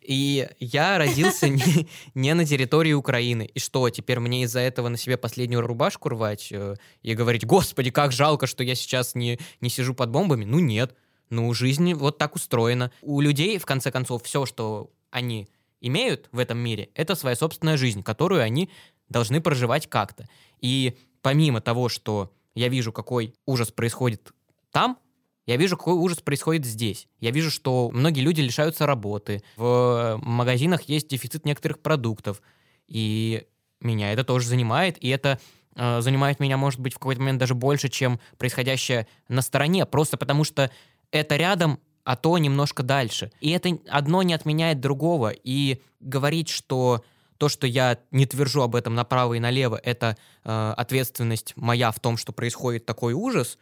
[0.01, 3.49] И я родился не, не на территории Украины.
[3.53, 7.91] И что, теперь мне из-за этого на себе последнюю рубашку рвать э, и говорить, господи,
[7.91, 10.45] как жалко, что я сейчас не, не сижу под бомбами?
[10.45, 10.95] Ну нет.
[11.29, 12.91] Ну, жизнь вот так устроена.
[13.01, 15.47] У людей, в конце концов, все, что они
[15.81, 18.69] имеют в этом мире, это своя собственная жизнь, которую они
[19.07, 20.27] должны проживать как-то.
[20.59, 24.33] И помимо того, что я вижу, какой ужас происходит
[24.71, 24.97] там,
[25.45, 27.07] я вижу, какой ужас происходит здесь.
[27.19, 32.41] Я вижу, что многие люди лишаются работы, в магазинах есть дефицит некоторых продуктов,
[32.87, 33.47] и
[33.81, 35.39] меня это тоже занимает, и это
[35.75, 40.17] э, занимает меня, может быть, в какой-то момент даже больше, чем происходящее на стороне, просто
[40.17, 40.69] потому что
[41.11, 43.31] это рядом, а то немножко дальше.
[43.39, 45.31] И это одно не отменяет другого.
[45.31, 47.03] И говорить, что
[47.37, 51.99] то, что я не твержу об этом направо и налево, это э, ответственность моя в
[51.99, 53.57] том, что происходит такой ужас,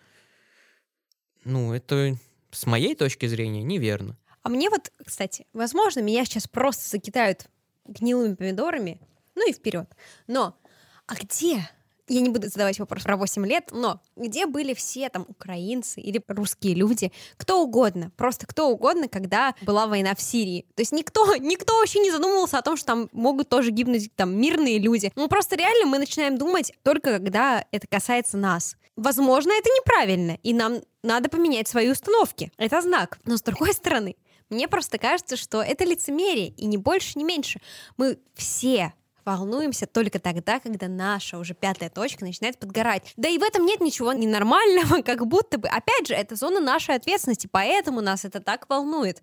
[1.44, 2.18] ну, это
[2.52, 4.18] с моей точки зрения неверно.
[4.42, 7.48] А мне вот, кстати, возможно, меня сейчас просто закидают
[7.86, 9.00] гнилыми помидорами,
[9.36, 9.90] ну и вперед.
[10.26, 10.58] Но,
[11.06, 11.70] а где
[12.08, 16.22] я не буду задавать вопрос про 8 лет, но где были все там украинцы или
[16.28, 20.66] русские люди, кто угодно, просто кто угодно, когда была война в Сирии.
[20.76, 24.36] То есть никто, никто вообще не задумывался о том, что там могут тоже гибнуть там
[24.40, 25.12] мирные люди.
[25.16, 28.78] Ну просто реально мы начинаем думать только когда это касается нас.
[28.96, 32.52] Возможно, это неправильно, и нам надо поменять свои установки.
[32.58, 33.20] Это знак.
[33.26, 34.16] Но с другой стороны,
[34.50, 37.60] мне просто кажется, что это лицемерие, и не больше, не меньше.
[37.98, 38.94] Мы все
[39.28, 43.14] волнуемся только тогда, когда наша уже пятая точка начинает подгорать.
[43.18, 45.68] Да и в этом нет ничего ненормального, как будто бы.
[45.68, 49.22] Опять же, это зона нашей ответственности, поэтому нас это так волнует.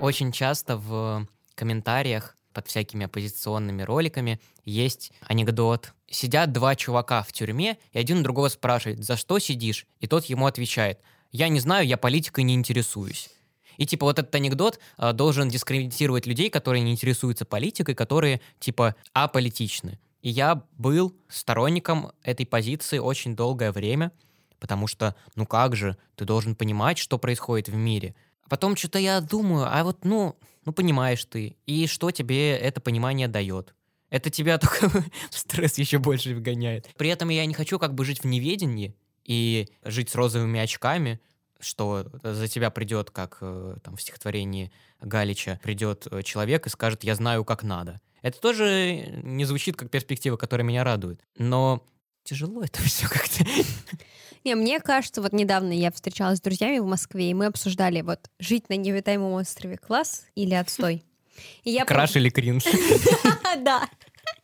[0.00, 5.92] Очень часто в комментариях под всякими оппозиционными роликами есть анекдот.
[6.08, 9.86] Сидят два чувака в тюрьме, и один другого спрашивает, за что сидишь?
[10.00, 11.00] И тот ему отвечает,
[11.32, 13.28] я не знаю, я политикой не интересуюсь.
[13.76, 18.94] И типа вот этот анекдот э, должен дискредитировать людей, которые не интересуются политикой, которые типа
[19.12, 19.98] аполитичны.
[20.22, 24.10] И я был сторонником этой позиции очень долгое время,
[24.58, 28.14] потому что, ну как же, ты должен понимать, что происходит в мире.
[28.48, 33.28] Потом что-то я думаю, а вот, ну, ну понимаешь ты, и что тебе это понимание
[33.28, 33.74] дает?
[34.10, 36.88] Это тебя только в стресс еще больше вгоняет.
[36.96, 41.20] При этом я не хочу как бы жить в неведении и жить с розовыми очками,
[41.64, 47.04] что за тебя придет, как э, там в стихотворении Галича, придет э, человек и скажет
[47.04, 48.00] «я знаю, как надо».
[48.22, 51.20] Это тоже не звучит как перспектива, которая меня радует.
[51.36, 51.84] Но
[52.22, 53.44] тяжело это все как-то.
[54.44, 58.30] Не, мне кажется, вот недавно я встречалась с друзьями в Москве, и мы обсуждали вот
[58.38, 61.02] жить на необитаемом острове класс или отстой.
[61.64, 62.64] И я Краш или кринж?
[63.58, 63.88] Да.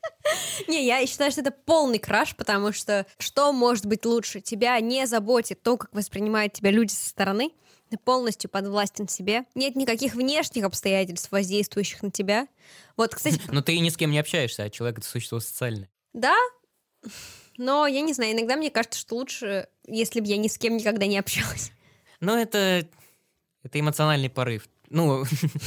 [0.68, 4.40] Не, я считаю, что это полный краш, потому что что может быть лучше?
[4.40, 7.52] Тебя не заботит то, как воспринимают тебя люди со стороны,
[7.90, 9.44] ты полностью подвластен себе.
[9.54, 12.46] Нет никаких внешних обстоятельств, воздействующих на тебя.
[12.96, 13.40] Вот, кстати...
[13.48, 15.90] Но ты ни с кем не общаешься, а человек— это существо социальное.
[16.12, 16.36] Да,
[17.56, 20.76] но я не знаю, иногда мне кажется, что лучше, если бы я ни с кем
[20.76, 21.72] никогда не общалась.
[22.20, 22.86] Ну, это,
[23.62, 24.68] это эмоциональный порыв.
[24.88, 25.24] Ну,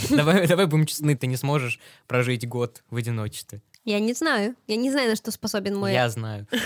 [0.09, 3.61] давай, давай будем честны, ты не сможешь прожить год в одиночестве.
[3.85, 4.55] Я не знаю.
[4.67, 5.93] Я не знаю, на что способен мой...
[5.93, 6.47] Я знаю.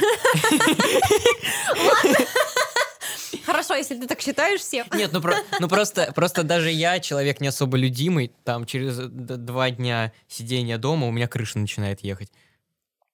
[3.46, 4.86] Хорошо, если ты так считаешь все.
[4.94, 9.72] Нет, ну, про, ну просто, просто даже я, человек не особо людимый, там через два
[9.72, 12.30] дня сидения дома у меня крыша начинает ехать.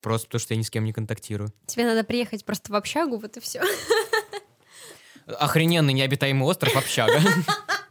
[0.01, 1.53] Просто потому что я ни с кем не контактирую.
[1.67, 3.61] Тебе надо приехать просто в общагу, вот и все.
[5.27, 7.21] Охрененный необитаемый остров общага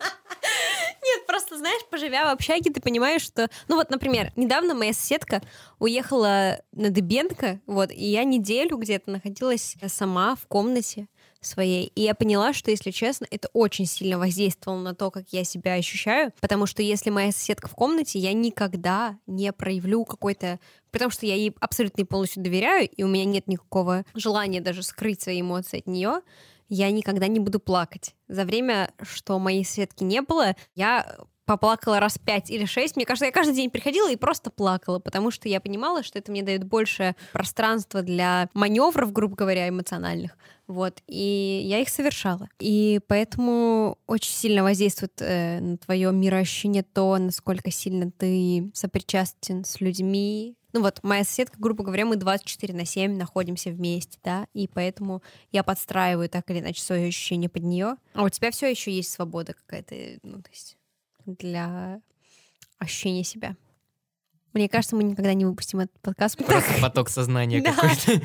[1.63, 3.49] знаешь, поживя в общаге, ты понимаешь, что...
[3.69, 5.41] Ну вот, например, недавно моя соседка
[5.79, 11.07] уехала на Дыбенко, вот, и я неделю где-то находилась сама в комнате
[11.41, 11.93] своей.
[11.95, 15.75] И я поняла, что, если честно, это очень сильно воздействовало на то, как я себя
[15.75, 20.59] ощущаю, потому что если моя соседка в комнате, я никогда не проявлю какой-то...
[20.91, 24.83] Потому что я ей абсолютно и полностью доверяю, и у меня нет никакого желания даже
[24.83, 26.23] скрыть свои эмоции от нее,
[26.69, 28.15] я никогда не буду плакать.
[28.29, 32.97] За время, что моей соседки не было, я поплакала раз пять или шесть.
[32.97, 36.31] Мне кажется, я каждый день приходила и просто плакала, потому что я понимала, что это
[36.31, 40.37] мне дает больше пространства для маневров, грубо говоря, эмоциональных.
[40.69, 42.49] Вот, и я их совершала.
[42.59, 49.81] И поэтому очень сильно воздействует э, на твое мироощущение то, насколько сильно ты сопричастен с
[49.81, 50.57] людьми.
[50.73, 55.23] Ну вот, моя соседка, грубо говоря, мы 24 на 7 находимся вместе, да, и поэтому
[55.51, 57.97] я подстраиваю так или иначе свое ощущение под нее.
[58.15, 60.79] А у тебя все еще есть свобода какая-то, ну, то есть
[61.27, 62.01] для
[62.79, 63.57] ощущения себя.
[64.53, 66.37] Мне кажется, мы никогда не выпустим этот подкаст.
[66.37, 68.23] Просто поток сознания какой-то.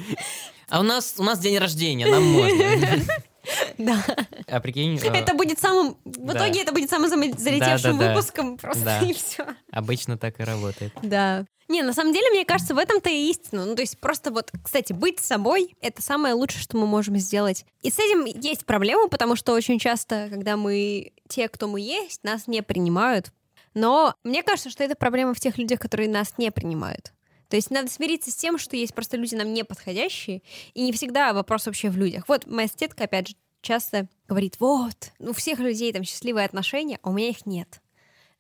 [0.69, 2.63] А у нас, у нас день рождения, нам можно.
[3.77, 4.03] Да.
[4.47, 4.97] А прикинь...
[5.03, 5.97] Это будет самым...
[6.03, 9.45] В итоге это будет самым залетевшим выпуском просто, и все.
[9.71, 10.93] Обычно так и работает.
[11.01, 11.45] Да.
[11.69, 13.65] Не, на самом деле, мне кажется, в этом-то и истина.
[13.65, 17.65] Ну, то есть просто вот, кстати, быть собой— это самое лучшее, что мы можем сделать.
[17.81, 22.23] И с этим есть проблема, потому что очень часто, когда мы те, кто мы есть,
[22.23, 23.31] нас не принимают.
[23.73, 27.11] Но мне кажется, что это проблема в тех людях, которые нас не принимают.
[27.49, 30.41] То есть надо смириться с тем, что есть просто люди нам не подходящие,
[30.73, 32.27] и не всегда вопрос вообще в людях.
[32.27, 37.09] Вот моя стетка, опять же, часто говорит, вот, у всех людей там счастливые отношения, а
[37.09, 37.81] у меня их нет.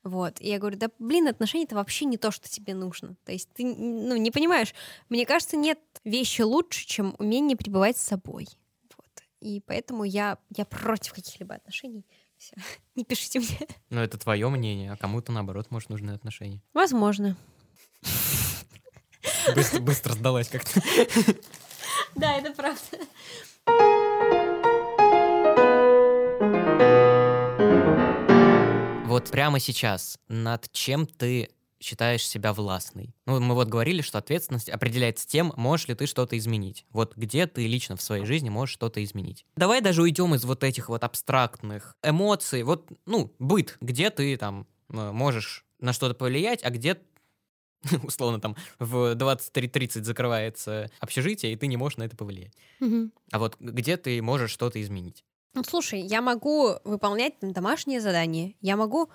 [0.03, 0.39] Вот.
[0.39, 3.15] И я говорю, да, блин, отношения это вообще не то, что тебе нужно.
[3.25, 4.73] То есть ты, ну, не понимаешь.
[5.09, 8.47] Мне кажется, нет вещи лучше, чем умение пребывать с собой.
[8.95, 9.23] Вот.
[9.41, 12.05] И поэтому я, я против каких-либо отношений.
[12.37, 12.55] Все.
[12.95, 13.67] Не пишите мне.
[13.89, 16.61] Ну, это твое мнение, а кому-то, наоборот, может, нужны отношения.
[16.73, 17.35] Возможно.
[19.55, 20.81] Быстро, быстро сдалась как-то.
[22.15, 22.81] Да, это правда.
[29.05, 31.49] Вот прямо сейчас над чем ты
[31.79, 33.15] считаешь себя властной?
[33.25, 36.85] Ну, мы вот говорили, что ответственность определяется тем, можешь ли ты что-то изменить.
[36.89, 39.45] Вот где ты лично в своей жизни можешь что-то изменить.
[39.55, 42.63] Давай даже уйдем из вот этих вот абстрактных эмоций.
[42.63, 46.97] Вот, ну, быт, где ты там э, можешь на что-то повлиять, а где
[48.03, 52.53] условно там в 23.30 закрывается общежитие, и ты не можешь на это повлиять.
[52.79, 53.11] Мгм.
[53.31, 55.23] А вот где ты можешь что-то изменить?
[55.53, 58.53] Ну, слушай, я могу выполнять там, домашние задания.
[58.61, 59.09] Я могу...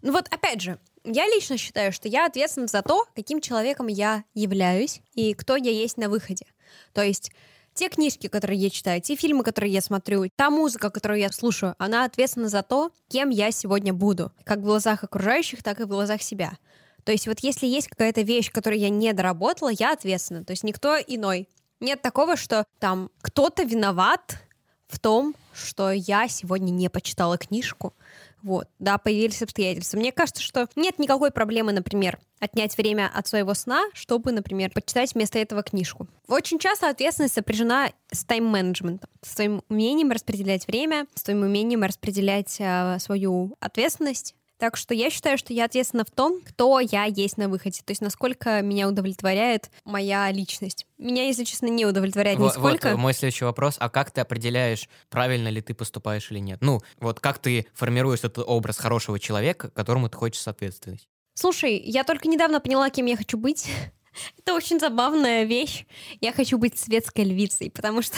[0.00, 4.24] Ну вот, опять же, я лично считаю, что я ответственна за то, каким человеком я
[4.34, 6.46] являюсь и кто я есть на выходе.
[6.92, 7.32] То есть
[7.74, 11.74] те книжки, которые я читаю, те фильмы, которые я смотрю, та музыка, которую я слушаю,
[11.78, 14.32] она ответственна за то, кем я сегодня буду.
[14.44, 16.58] Как в глазах окружающих, так и в глазах себя.
[17.04, 20.44] То есть вот если есть какая-то вещь, которую я не доработала, я ответственна.
[20.44, 21.48] То есть никто иной.
[21.80, 24.38] Нет такого, что там кто-то виноват
[24.86, 27.94] в том, что я сегодня не почитала книжку.
[28.42, 29.98] Вот, да, появились обстоятельства.
[29.98, 35.14] Мне кажется, что нет никакой проблемы, например, отнять время от своего сна, чтобы, например, почитать
[35.14, 36.08] вместо этого книжку.
[36.26, 42.56] Очень часто ответственность сопряжена с тайм-менеджментом, с твоим умением распределять время, с твоим умением распределять
[42.58, 44.34] э, свою ответственность.
[44.62, 47.80] Так что я считаю, что я ответственна в том, кто я есть на выходе.
[47.84, 50.86] То есть насколько меня удовлетворяет моя личность.
[50.98, 52.90] Меня, если честно, не удовлетворяет Во- нисколько.
[52.90, 53.74] Вот мой следующий вопрос.
[53.80, 56.60] А как ты определяешь, правильно ли ты поступаешь или нет?
[56.60, 61.08] Ну, вот как ты формируешь этот образ хорошего человека, которому ты хочешь соответствовать?
[61.34, 63.68] Слушай, я только недавно поняла, кем я хочу быть.
[64.38, 65.86] Это очень забавная вещь.
[66.20, 68.16] Я хочу быть светской львицей, потому что...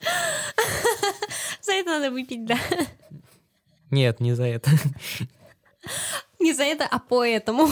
[1.62, 2.58] За это надо выпить, да.
[3.92, 4.70] Нет, не за это.
[6.40, 7.68] Не за это, а поэтому.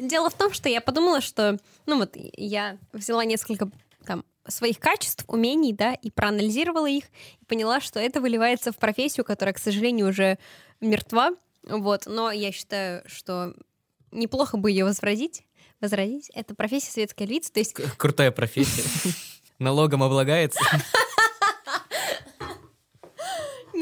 [0.00, 3.70] Дело в том, что я подумала, что, ну вот, я взяла несколько
[4.04, 7.04] там своих качеств, умений, да, и проанализировала их,
[7.40, 10.38] и поняла, что это выливается в профессию, которая, к сожалению, уже
[10.80, 11.30] мертва,
[11.62, 13.54] вот, но я считаю, что
[14.10, 15.44] неплохо бы ее возродить,
[15.80, 16.30] возродить.
[16.34, 18.82] Это профессия светской львицы, то есть Крутая профессия.
[19.58, 20.60] Налогом облагается.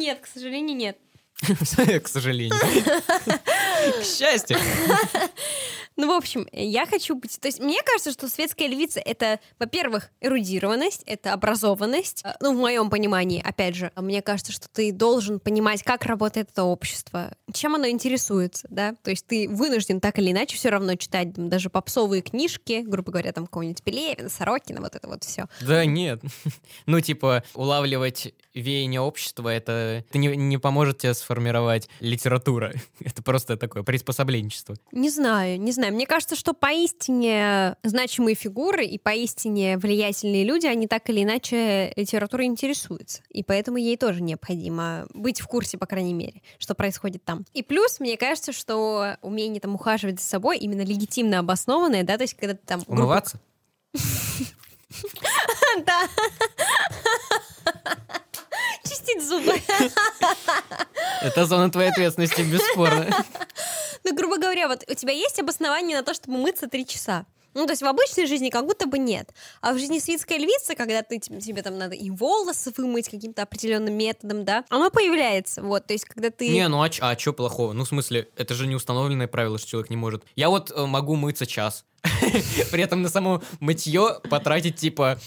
[0.00, 0.98] Нет, к сожалению, нет.
[2.02, 2.58] К сожалению.
[4.00, 4.58] К счастью.
[5.96, 7.38] Ну, в общем, я хочу быть...
[7.40, 12.22] То есть мне кажется, что светская львица— это, во-первых, эрудированность, это образованность.
[12.24, 16.50] Э, Ну, в моем понимании, опять же, мне кажется, что ты должен понимать, как работает
[16.52, 18.94] это общество, чем оно интересуется, да?
[19.02, 23.12] То есть ты вынужден так или иначе все равно читать там, даже попсовые книжки, грубо
[23.12, 25.46] говоря, там какого-нибудь Пелевина, Сорокина, вот это вот все.
[25.60, 26.22] Да нет.
[26.86, 32.72] Ну, типа, улавливать веяние общества, это, это не, не поможет тебе сформировать литература.
[33.00, 34.76] Это просто такое приспособленчество.
[34.92, 35.79] Не знаю, не знаю.
[35.88, 42.46] Мне кажется, что поистине значимые фигуры и поистине влиятельные люди, они так или иначе литературой
[42.46, 43.22] интересуются.
[43.30, 47.44] И поэтому ей тоже необходимо быть в курсе, по крайней мере, что происходит там.
[47.54, 52.22] И плюс, мне кажется, что умение там ухаживать за собой именно легитимно обоснованное, да, то
[52.22, 52.82] есть когда ты там...
[52.86, 53.40] Умываться?
[55.86, 56.08] Да.
[59.10, 59.52] Чистить зубы.
[61.22, 63.08] Это зона твоей ответственности, бесспорно.
[64.02, 67.26] Ну, грубо говоря, вот у тебя есть обоснование на то, чтобы мыться три часа.
[67.52, 69.34] Ну, то есть в обычной жизни как будто бы нет.
[69.60, 73.92] А в жизни светской львицы, когда ты, тебе, там надо и волосы вымыть каким-то определенным
[73.92, 75.62] методом, да, оно появляется.
[75.62, 76.48] Вот, то есть когда ты...
[76.48, 77.74] Не, ну а, а что плохого?
[77.74, 80.24] Ну, в смысле, это же не установленное правило, что человек не может.
[80.34, 81.84] Я вот э, могу мыться час.
[82.70, 85.20] При этом на само мытье потратить, типа,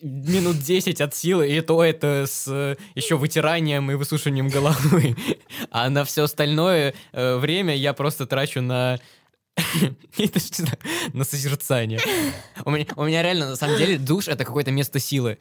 [0.00, 5.16] минут 10 от силы, и то это с еще вытиранием и высушиванием головы.
[5.70, 8.98] А на все остальное э, время я просто трачу на...
[11.12, 12.00] На созерцание.
[12.64, 15.38] У меня, у меня реально, на самом деле, душ— это какое-то место силы.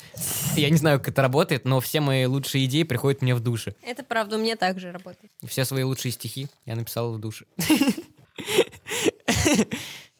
[0.55, 3.76] Я не знаю, как это работает, но все мои лучшие идеи приходят мне в душе.
[3.84, 5.32] Это правда, у меня так же работает.
[5.45, 7.45] Все свои лучшие стихи я написал в душе.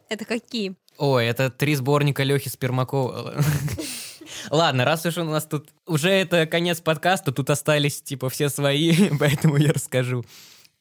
[0.09, 0.75] Это какие?
[0.97, 3.35] Ой, это три сборника Лехи Спермакова.
[4.49, 9.09] Ладно, раз уж у нас тут уже это конец подкаста, тут остались типа все свои,
[9.19, 10.23] поэтому я расскажу.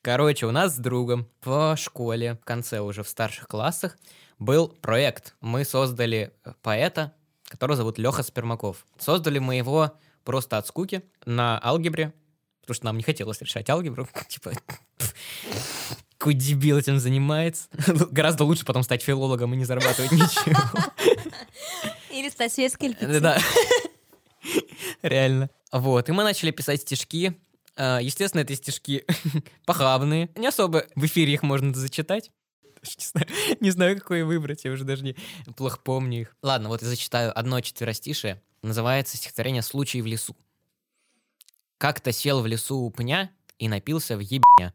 [0.03, 3.97] Короче, у нас с другом в школе, в конце уже в старших классах,
[4.39, 5.35] был проект.
[5.41, 7.13] Мы создали поэта,
[7.49, 8.87] которого зовут Леха Спермаков.
[8.99, 12.13] Создали мы его просто от скуки на алгебре.
[12.61, 14.09] потому что нам не хотелось решать алгебру.
[14.29, 14.53] Типа,
[16.19, 17.69] какой дебил этим занимается.
[18.11, 20.57] Гораздо лучше потом стать филологом и не зарабатывать ничего.
[22.37, 23.21] Светской львицей.
[23.21, 23.39] Да.
[25.03, 25.51] Реально.
[25.73, 27.37] Вот, и мы начали писать стишки.
[27.77, 29.05] А, Естественно, эти стишки
[29.67, 30.31] похабные.
[30.37, 32.31] Не особо в эфире их можно зачитать.
[32.83, 33.27] Не знаю,
[33.61, 35.17] не знаю, какое выбрать, я уже даже не
[35.57, 36.37] плохо помню их.
[36.41, 38.41] Ладно, вот я зачитаю одно четверостишее.
[38.63, 40.37] Называется стихотворение «Случай в лесу».
[41.79, 44.73] Как-то сел в лесу у пня и напился в ебня.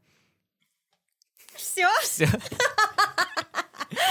[1.56, 1.88] Все?
[2.02, 2.28] Все.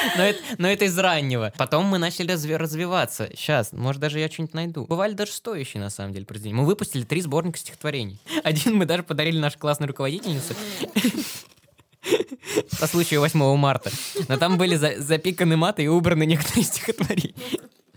[0.16, 1.52] Но это, но это из раннего.
[1.58, 3.28] Потом мы начали разве- развиваться.
[3.34, 4.86] Сейчас, может, даже я что-нибудь найду.
[4.86, 6.56] Бывали даже стоящие, на самом деле, произведения.
[6.60, 8.18] Мы выпустили три сборника стихотворений.
[8.44, 10.54] Один мы даже подарили нашей классной руководительнице.
[12.80, 13.90] По случаю 8 марта.
[14.28, 17.34] Но там были за- запиканы маты и убраны некоторые стихотворения.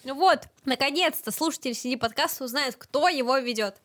[0.04, 3.76] Ну вот, наконец-то слушатели CD подкаста узнают, кто его ведет.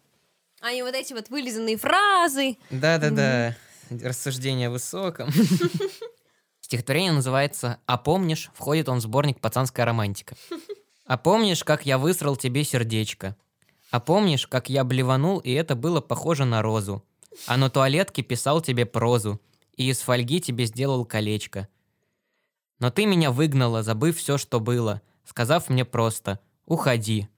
[0.61, 2.57] А не вот эти вот вылизанные фразы.
[2.71, 3.57] Да-да-да.
[3.91, 5.31] Рассуждение о высоком.
[6.69, 10.37] Стихотворение называется «А помнишь?» Входит он в сборник «Пацанская романтика».
[11.07, 13.39] «А помнишь, как я высрал тебе сердечко?
[13.91, 17.03] А помнишь, как я блеванул, и это было похоже на розу?
[17.47, 19.41] А на туалетке писал тебе прозу,
[19.79, 21.69] и из фольги тебе сделал колечко.
[22.81, 27.29] Но ты меня выгнала, забыв все, что было, сказав мне просто «Уходи».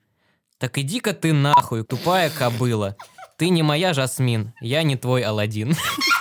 [0.59, 2.97] Так иди-ка ты нахуй, тупая кобыла.
[3.39, 5.77] Ты не моя Жасмин, я не твой Аладдин.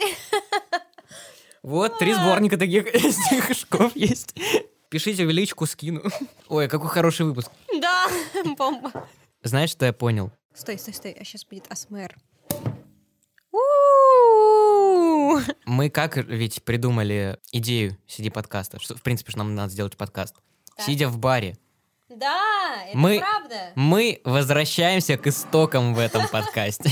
[0.00, 0.16] Жуть.
[1.62, 4.34] Вот, три сборника таких стишков есть.
[4.88, 6.02] Пишите в личку, скину.
[6.48, 7.50] Ой, какой хороший выпуск.
[7.80, 8.08] Да,
[8.58, 8.90] бомба.
[9.42, 10.30] Знаешь, что я понял?
[10.54, 12.14] Стой, стой, стой, а сейчас будет АСМР.
[15.64, 20.34] Мы как ведь придумали идею CD-подкаста, что, в принципе, что нам надо сделать подкаст.
[20.76, 20.84] Так.
[20.86, 21.56] Сидя в баре.
[22.08, 23.72] Да, это Мы- правда.
[23.74, 26.90] Мы возвращаемся к истокам в этом подкасте.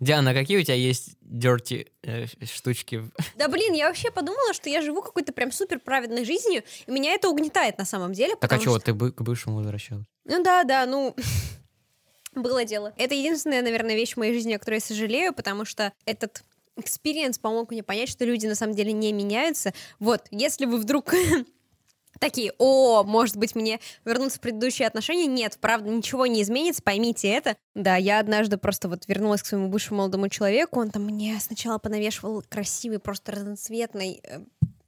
[0.00, 3.02] Диана, какие у тебя есть dirty э, штучки?
[3.36, 7.12] Да блин, я вообще подумала, что я живу какой-то прям супер праведной жизнью, и меня
[7.12, 8.36] это угнетает на самом деле.
[8.36, 10.06] Так а чего, что- ты бы- к бывшему возвращалась?
[10.24, 11.14] Ну да, да, ну...
[12.34, 12.92] Было дело.
[12.96, 16.42] Это единственная, наверное, вещь в моей жизни, о которой я сожалею, потому что этот
[16.76, 19.72] experience помог мне понять, что люди на самом деле не меняются.
[20.00, 21.12] Вот, если вы вдруг
[22.24, 27.28] такие, о, может быть, мне вернуться в предыдущие отношения, нет, правда, ничего не изменится, поймите
[27.28, 27.54] это.
[27.74, 31.78] Да, я однажды просто вот вернулась к своему бывшему молодому человеку, он там мне сначала
[31.78, 34.38] понавешивал красивый, просто разноцветный э,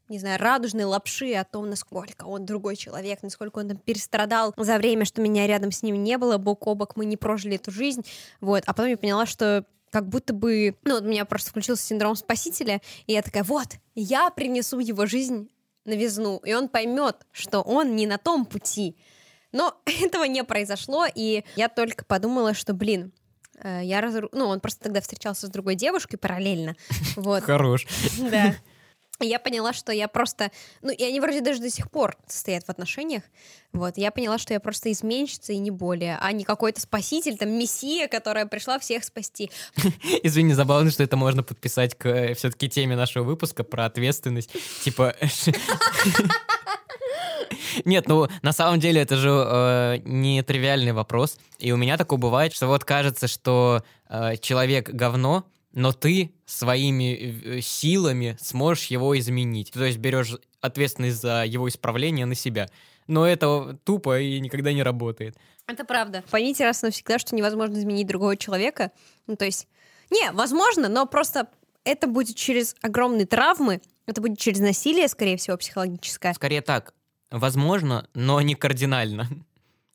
[0.09, 4.78] не знаю, радужной лапши о том, насколько он другой человек, насколько он там перестрадал за
[4.78, 7.70] время, что меня рядом с ним не было, бок о бок мы не прожили эту
[7.70, 8.05] жизнь,
[8.41, 11.82] вот, а потом я поняла, что как будто бы, ну, вот у меня просто включился
[11.82, 15.51] синдром спасителя, и я такая, вот, я принесу в его жизнь
[15.87, 18.97] новизну, и он поймет, что он не на том пути.
[19.53, 23.12] Но этого не произошло, и я только подумала, что, блин,
[23.59, 24.28] э, я разру...
[24.32, 26.76] Ну, он просто тогда встречался с другой девушкой параллельно,
[27.16, 27.45] вот.
[27.45, 27.87] Хорош.
[28.18, 28.55] Да.
[29.20, 30.50] Я поняла, что я просто...
[30.82, 33.22] Ну, и они вроде даже до сих пор состоят в отношениях.
[33.72, 37.50] Вот, я поняла, что я просто изменщица и не более, а не какой-то спаситель, там,
[37.50, 39.50] мессия, которая пришла всех спасти.
[40.22, 44.50] Извини, забавно, что это можно подписать к все-таки теме нашего выпуска про ответственность.
[44.82, 45.14] Типа...
[47.84, 51.38] Нет, ну на самом деле это же э, не тривиальный вопрос.
[51.58, 55.44] И у меня такое бывает, что вот кажется, что э, человек говно,
[55.77, 59.72] но ты своими э, силами сможешь его изменить.
[59.72, 62.68] То есть берешь ответственность за его исправление на себя.
[63.07, 65.37] Но это тупо и никогда не работает.
[65.66, 66.24] Это правда.
[66.31, 68.91] Поймите раз навсегда, что невозможно изменить другого человека.
[69.27, 69.68] Ну, то есть...
[70.11, 71.49] Не, возможно, но просто
[71.85, 76.33] это будет через огромные травмы, это будет через насилие, скорее всего, психологическое.
[76.33, 76.95] Скорее так,
[77.31, 79.29] возможно, но не кардинально.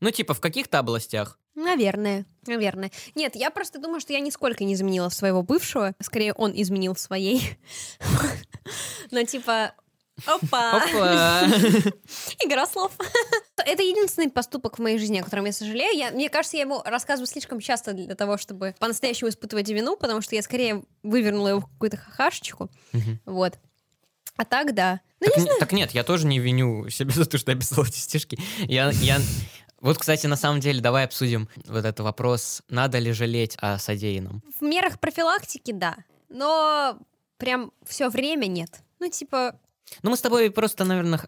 [0.03, 1.37] Ну, типа, в каких-то областях.
[1.55, 2.91] Наверное, наверное.
[3.15, 5.93] Нет, я просто думаю, что я нисколько не изменила своего бывшего.
[6.01, 7.57] Скорее, он изменил своей.
[9.11, 9.73] Но типа...
[10.25, 10.77] Опа!
[10.83, 11.41] Опа!
[12.43, 12.91] Игра слов.
[13.65, 15.97] Это единственный поступок в моей жизни, о котором я сожалею.
[15.97, 20.21] Я, мне кажется, я ему рассказываю слишком часто для того, чтобы по-настоящему испытывать вину, потому
[20.21, 22.69] что я скорее вывернула его в какую-то хахашечку.
[23.25, 23.57] Вот.
[24.37, 25.01] А так, да.
[25.19, 27.57] Ну, Так, не не- так нет, я тоже не виню себя за то, что я
[27.57, 28.39] писал эти стишки.
[28.59, 29.19] Я, я...
[29.81, 34.43] Вот, кстати, на самом деле, давай обсудим вот этот вопрос, надо ли жалеть о содеянном.
[34.59, 35.97] в мерах профилактики, да.
[36.29, 36.97] Но
[37.37, 38.81] прям все время нет.
[38.99, 39.59] Ну, типа,
[40.03, 41.19] Ну, мы с тобой просто, наверное...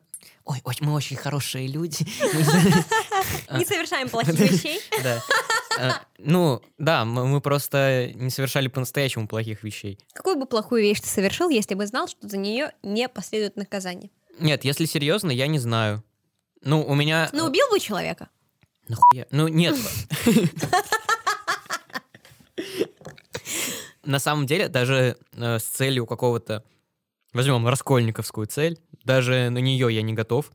[0.45, 2.05] Ой, ой, мы очень хорошие люди.
[3.57, 4.79] Не совершаем плохих вещей.
[5.01, 5.21] Да.
[5.79, 9.97] А, Ну, да, мы просто не совершали по-настоящему плохих вещей.
[10.13, 14.11] Какую бы плохую вещь ты совершил, если бы знал, что за нее не последует наказание?
[14.39, 16.03] Нет, если серьезно, я не знаю.
[16.61, 17.29] Ну, у меня...
[17.33, 18.29] Ну, убил бы человека.
[18.87, 19.25] Нахуя?
[19.31, 19.75] Ну, нет.
[24.03, 26.63] На самом деле, даже э, с целью какого-то...
[27.31, 28.77] Возьмем раскольниковскую цель.
[29.03, 30.51] Даже на нее я не готов.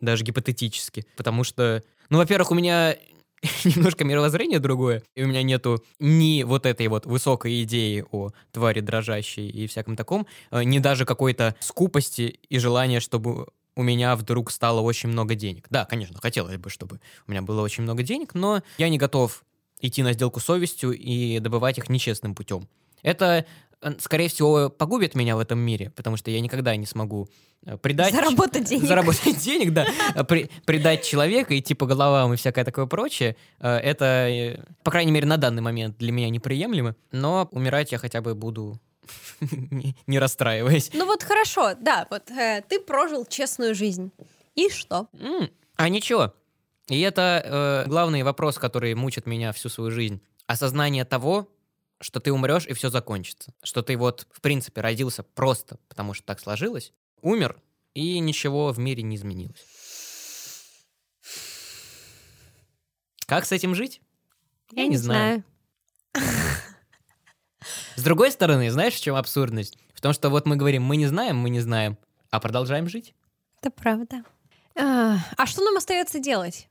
[0.00, 1.06] Даже гипотетически.
[1.16, 1.84] Потому что...
[2.08, 2.96] Ну, во-первых, у меня
[3.64, 8.80] немножко мировоззрение другое, и у меня нету ни вот этой вот высокой идеи о твари
[8.80, 13.48] дрожащей и всяком таком, э, ни даже какой-то скупости и желания, чтобы
[13.78, 15.68] у меня вдруг стало очень много денег.
[15.70, 19.44] Да, конечно, хотелось бы, чтобы у меня было очень много денег, но я не готов
[19.80, 22.68] идти на сделку с совестью и добывать их нечестным путем.
[23.02, 23.46] Это,
[23.80, 27.28] э, скорее всего, погубит меня в этом мире, потому что я никогда не смогу
[27.64, 28.12] э, предать...
[28.12, 28.84] Заработать денег.
[28.88, 29.86] Заработать денег, да.
[30.16, 33.36] Э, при- предать человека, идти по головам и всякое такое прочее.
[33.60, 36.96] Это, по крайней мере, на данный момент для меня неприемлемо.
[37.12, 38.80] Но умирать я хотя бы буду
[39.40, 40.90] не- не расстраиваясь.
[40.94, 44.10] Ну вот хорошо, да, вот э, ты прожил честную жизнь.
[44.54, 45.08] И что?
[45.14, 46.34] М, А ничего.
[46.88, 47.42] И это
[47.84, 50.20] э, главный вопрос, который мучит меня всю свою жизнь.
[50.46, 51.48] Осознание того,
[52.00, 53.52] что ты умрешь и все закончится.
[53.62, 57.60] Что ты вот, в принципе, родился просто потому, что так сложилось, умер,
[57.94, 59.64] и ничего в мире не изменилось.
[63.26, 64.00] Как с этим жить?
[64.72, 65.44] Я не знаю.
[67.98, 69.76] С другой стороны, знаешь, в чем абсурдность?
[69.92, 71.98] В том, что вот мы говорим, мы не знаем, мы не знаем,
[72.30, 73.12] а продолжаем жить.
[73.60, 74.22] Это правда.
[74.76, 76.68] А, а что нам остается делать?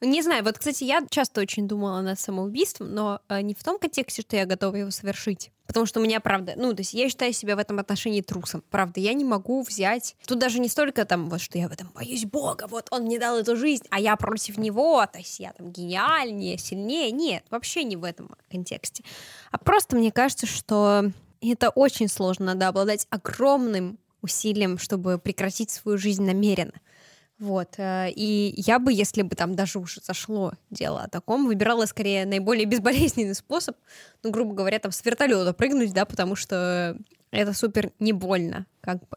[0.00, 3.80] Не знаю, вот, кстати, я часто очень думала над самоубийством, но э, не в том
[3.80, 5.50] контексте, что я готова его совершить.
[5.66, 8.62] Потому что у меня, правда, ну, то есть я считаю себя в этом отношении трусом.
[8.70, 10.16] Правда, я не могу взять...
[10.26, 13.18] Тут даже не столько там, вот, что я в этом боюсь Бога, вот он мне
[13.18, 17.10] дал эту жизнь, а я против него, то есть я там гениальнее, сильнее.
[17.10, 19.04] Нет, вообще не в этом контексте.
[19.50, 21.10] А просто мне кажется, что
[21.40, 22.46] это очень сложно.
[22.46, 26.74] Надо обладать огромным усилием, чтобы прекратить свою жизнь намеренно.
[27.42, 27.74] Вот.
[27.78, 32.24] э, И я бы, если бы там даже уже зашло дело о таком, выбирала скорее
[32.24, 33.76] наиболее безболезненный способ,
[34.22, 36.96] ну, грубо говоря, там с вертолета прыгнуть, да, потому что
[37.32, 39.16] это супер не больно, как бы.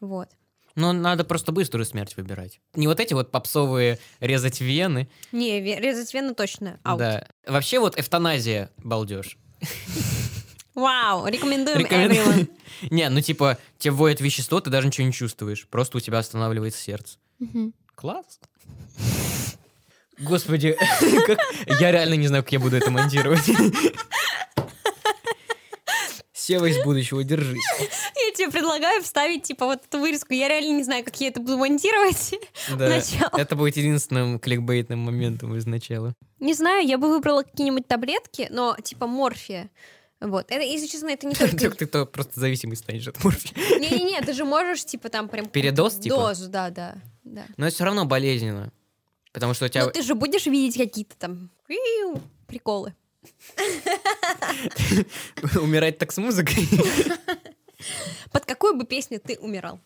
[0.00, 0.28] Вот.
[0.74, 2.60] Но надо просто быструю смерть выбирать.
[2.74, 5.08] Не вот эти вот попсовые резать вены.
[5.30, 6.80] Не, ве- резать вену точно.
[6.82, 6.98] Аут.
[6.98, 7.28] Да.
[7.46, 9.38] Вообще вот эвтаназия, балдеж.
[10.74, 12.24] Вау, рекомендуем Рекомендую.
[12.24, 12.50] everyone.
[12.90, 15.68] Не, ну типа, тебе вводят вещество, ты даже ничего не чувствуешь.
[15.68, 17.18] Просто у тебя останавливается сердце.
[17.94, 18.40] Класс.
[20.18, 20.76] Господи,
[21.26, 21.40] как-
[21.80, 23.50] я реально не знаю, как я буду это монтировать.
[26.32, 27.62] Сева из будущего, держись.
[27.78, 30.34] Я тебе предлагаю вставить, типа, вот эту вырезку.
[30.34, 32.34] Я реально не знаю, как я это буду монтировать.
[32.76, 33.00] Да,
[33.38, 36.14] это будет единственным кликбейтным моментом из начала.
[36.40, 39.70] Не знаю, я бы выбрала какие-нибудь таблетки, но типа морфия.
[40.20, 40.46] Вот.
[40.50, 41.70] Это, если честно, это не только...
[41.76, 43.78] Ты то просто зависимый станешь от морфия.
[43.78, 45.46] Не-не-не, ты же можешь, типа, там прям...
[45.46, 46.16] Передоз, типа?
[46.16, 46.70] Дозу, да,
[47.24, 47.46] да.
[47.56, 48.72] Но это все равно болезненно.
[49.32, 49.86] Потому что у тебя...
[49.86, 51.50] Но ты же будешь видеть какие-то там
[52.46, 52.94] приколы.
[55.60, 56.68] Умирать так с музыкой.
[58.30, 59.80] Под какую бы песню ты умирал?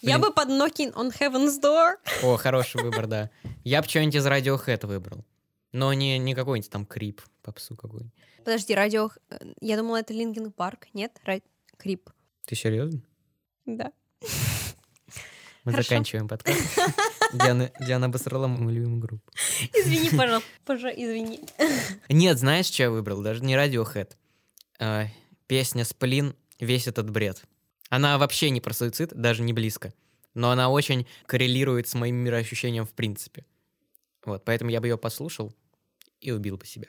[0.00, 1.96] Я бы под Knocking on Heaven's Door.
[2.22, 3.30] О, хороший выбор, да.
[3.64, 5.24] Я бы что-нибудь из Radiohead выбрал.
[5.72, 8.14] Но не, не какой-нибудь там крип, попсу какой-нибудь.
[8.44, 9.10] Подожди, радио...
[9.60, 10.86] Я думала, это Линкен Парк.
[10.92, 11.18] Нет?
[11.26, 11.42] Ра-
[11.76, 12.10] Крип.
[12.46, 13.02] Ты серьезно?
[13.66, 13.92] Да.
[15.64, 15.88] Мы Хорошо.
[15.88, 16.78] заканчиваем подкаст.
[17.32, 19.32] Диана, Диана обосрала мою любимую группу.
[19.72, 20.48] Извини, пожалуйста.
[20.64, 21.40] Пожалуйста, извини.
[22.10, 23.22] Нет, знаешь, что я выбрал?
[23.22, 24.12] Даже не Radiohead.
[24.78, 25.06] А,
[25.46, 26.34] песня «Сплин.
[26.60, 27.42] Весь этот бред».
[27.88, 29.94] Она вообще не про суицид, даже не близко.
[30.34, 33.46] Но она очень коррелирует с моим мироощущением в принципе.
[34.24, 35.54] Вот, поэтому я бы ее послушал
[36.20, 36.88] и убил бы себя.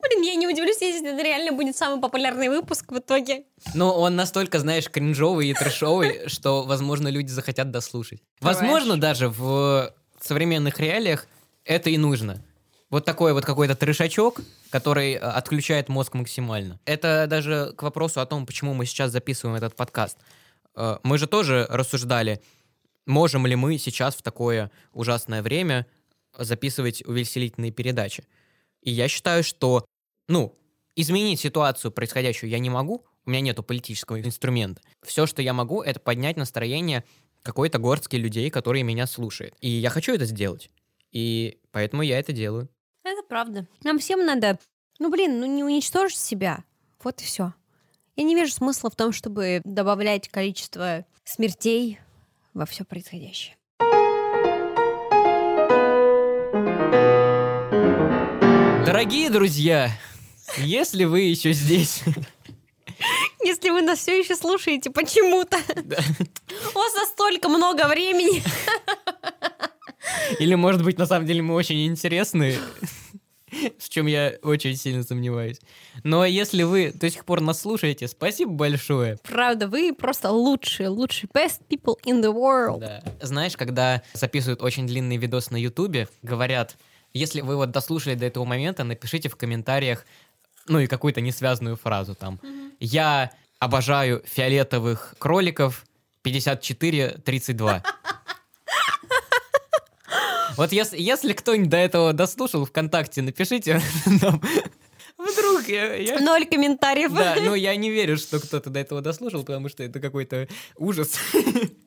[0.00, 3.44] Блин, я не удивлюсь, если это реально будет самый популярный выпуск в итоге.
[3.74, 8.22] Но он настолько, знаешь, кринжовый и трэшовый, что, возможно, люди захотят дослушать.
[8.40, 11.26] Возможно, даже в современных реалиях
[11.64, 12.42] это и нужно.
[12.90, 16.78] Вот такой вот какой-то трешачок, который э, отключает мозг максимально.
[16.84, 20.18] Это даже к вопросу о том, почему мы сейчас записываем этот подкаст.
[20.76, 22.42] Э, Мы же тоже рассуждали,
[23.06, 25.86] можем ли мы сейчас в такое ужасное время
[26.36, 28.24] записывать увеселительные передачи.
[28.82, 29.84] И я считаю, что,
[30.28, 30.58] ну,
[30.96, 34.82] изменить ситуацию происходящую я не могу, у меня нету политического инструмента.
[35.02, 37.04] Все, что я могу, это поднять настроение
[37.42, 39.54] какой-то горстки людей, которые меня слушают.
[39.60, 40.70] И я хочу это сделать.
[41.12, 42.68] И поэтому я это делаю.
[43.04, 43.66] Это правда.
[43.84, 44.58] Нам всем надо,
[44.98, 46.64] ну блин, ну не уничтожить себя.
[47.02, 47.54] Вот и все.
[48.16, 51.98] Я не вижу смысла в том, чтобы добавлять количество смертей
[52.54, 53.56] во все происходящее.
[58.92, 59.90] Дорогие друзья,
[60.58, 62.02] если вы еще здесь,
[63.42, 65.96] Если вы нас все еще слушаете почему-то, да,
[66.74, 68.42] у вас настолько много времени.
[70.38, 72.58] Или, может быть, на самом деле мы очень интересны,
[73.78, 75.58] в чем я очень сильно сомневаюсь.
[76.04, 79.16] Но если вы до сих пор нас слушаете, спасибо большое.
[79.22, 82.80] Правда, вы просто лучшие, лучшие best people in the world.
[82.80, 83.02] Да.
[83.22, 86.76] Знаешь, когда записывают очень длинный видос на Ютубе, говорят,
[87.14, 90.04] если вы вот дослушали до этого момента, напишите в комментариях,
[90.66, 92.40] ну и какую-то несвязанную фразу там.
[92.80, 95.84] Я обожаю фиолетовых кроликов
[96.24, 97.82] 54-32.
[100.56, 104.40] Вот если, если кто-нибудь до этого дослушал ВКонтакте, напишите нам.
[105.16, 106.20] Вдруг я, я...
[106.20, 107.12] Ноль комментариев.
[107.12, 111.14] Да, но я не верю, что кто-то до этого дослушал, потому что это какой-то ужас.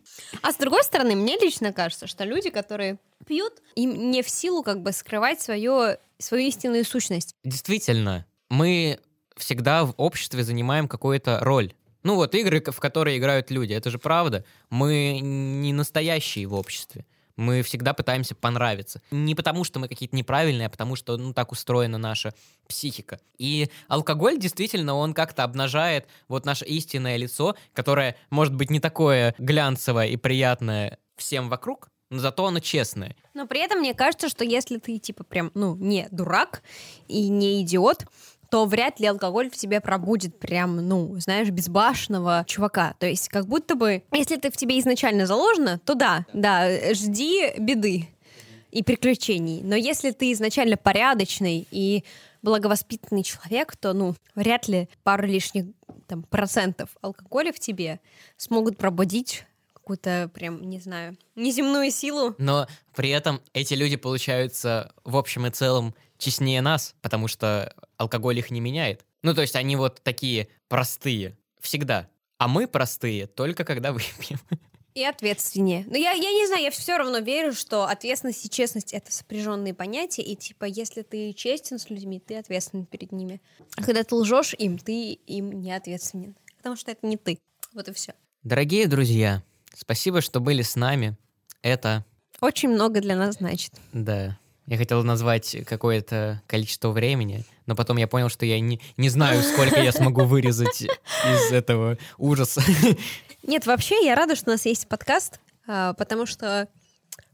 [0.45, 4.61] А с другой стороны, мне лично кажется, что люди, которые пьют, им не в силу
[4.61, 7.33] как бы скрывать свое, свою истинную сущность.
[7.43, 8.99] Действительно, мы
[9.35, 11.73] всегда в обществе занимаем какую-то роль.
[12.03, 14.45] Ну вот игры, в которые играют люди, это же правда.
[14.69, 17.07] Мы не настоящие в обществе.
[17.37, 19.01] Мы всегда пытаемся понравиться.
[19.11, 22.33] Не потому, что мы какие-то неправильные, а потому, что ну, так устроена наша
[22.67, 23.19] психика.
[23.37, 29.35] И алкоголь действительно, он как-то обнажает вот наше истинное лицо, которое может быть не такое
[29.37, 33.15] глянцевое и приятное всем вокруг, но зато оно честное.
[33.33, 36.61] Но при этом мне кажется, что если ты типа прям, ну, не дурак
[37.07, 38.05] и не идиот,
[38.49, 42.95] то вряд ли алкоголь в тебе пробудет прям, ну, знаешь, безбашенного чувака.
[42.99, 47.53] То есть как будто бы, если ты в тебе изначально заложено, то да, да, жди
[47.57, 48.09] беды
[48.71, 49.61] и приключений.
[49.63, 52.03] Но если ты изначально порядочный и
[52.41, 55.65] благовоспитанный человек, то, ну, вряд ли пару лишних
[56.07, 57.99] там, процентов алкоголя в тебе
[58.37, 62.35] смогут пробудить какую-то прям, не знаю, неземную силу.
[62.39, 68.39] Но при этом эти люди получаются в общем и целом честнее нас, потому что алкоголь
[68.39, 69.05] их не меняет.
[69.23, 72.07] Ну, то есть они вот такие простые всегда.
[72.37, 74.39] А мы простые только когда выпьем.
[74.93, 75.83] И ответственнее.
[75.87, 79.73] Но я, я не знаю, я все равно верю, что ответственность и честность— это сопряженные
[79.73, 83.41] понятия, и типа, если ты честен с людьми, ты ответственен перед ними.
[83.75, 86.37] А когда ты лжешь им, ты им не ответственен.
[86.55, 87.39] Потому что это не ты.
[87.73, 88.13] Вот и все.
[88.43, 89.43] Дорогие друзья,
[89.75, 91.17] спасибо, что были с нами.
[91.61, 92.05] Это...
[92.39, 93.73] Очень много для нас значит.
[93.91, 94.39] Да.
[94.67, 99.43] Я хотел назвать какое-то количество времени, но потом я понял, что я не, не знаю,
[99.43, 102.61] сколько я смогу вырезать из этого ужаса.
[103.43, 106.67] Нет, вообще я рада, что у нас есть подкаст, а, потому что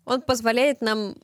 [0.04, 1.16] он позволяет нам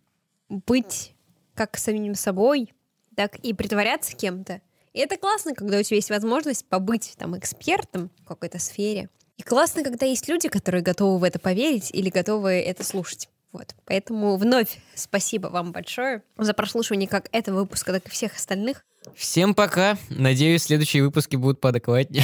[0.48, 1.14] быть
[1.56, 2.74] как самим собой,
[3.16, 4.62] так и притворяться кем-то.
[4.94, 9.10] И это классно, когда у тебя есть возможность побыть там экспертом в какой-то сфере.
[9.36, 13.30] И классно, когда есть люди, которые готовы в это поверить или готовы это слушать.
[13.58, 13.74] Вот.
[13.86, 18.86] Поэтому вновь спасибо вам большое за прослушивание как этого выпуска, так и всех остальных.
[19.16, 19.98] Всем пока.
[20.10, 22.24] Надеюсь, следующие выпуски будут поадекватнее.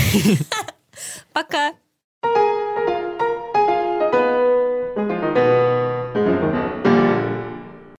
[1.34, 1.74] Пока.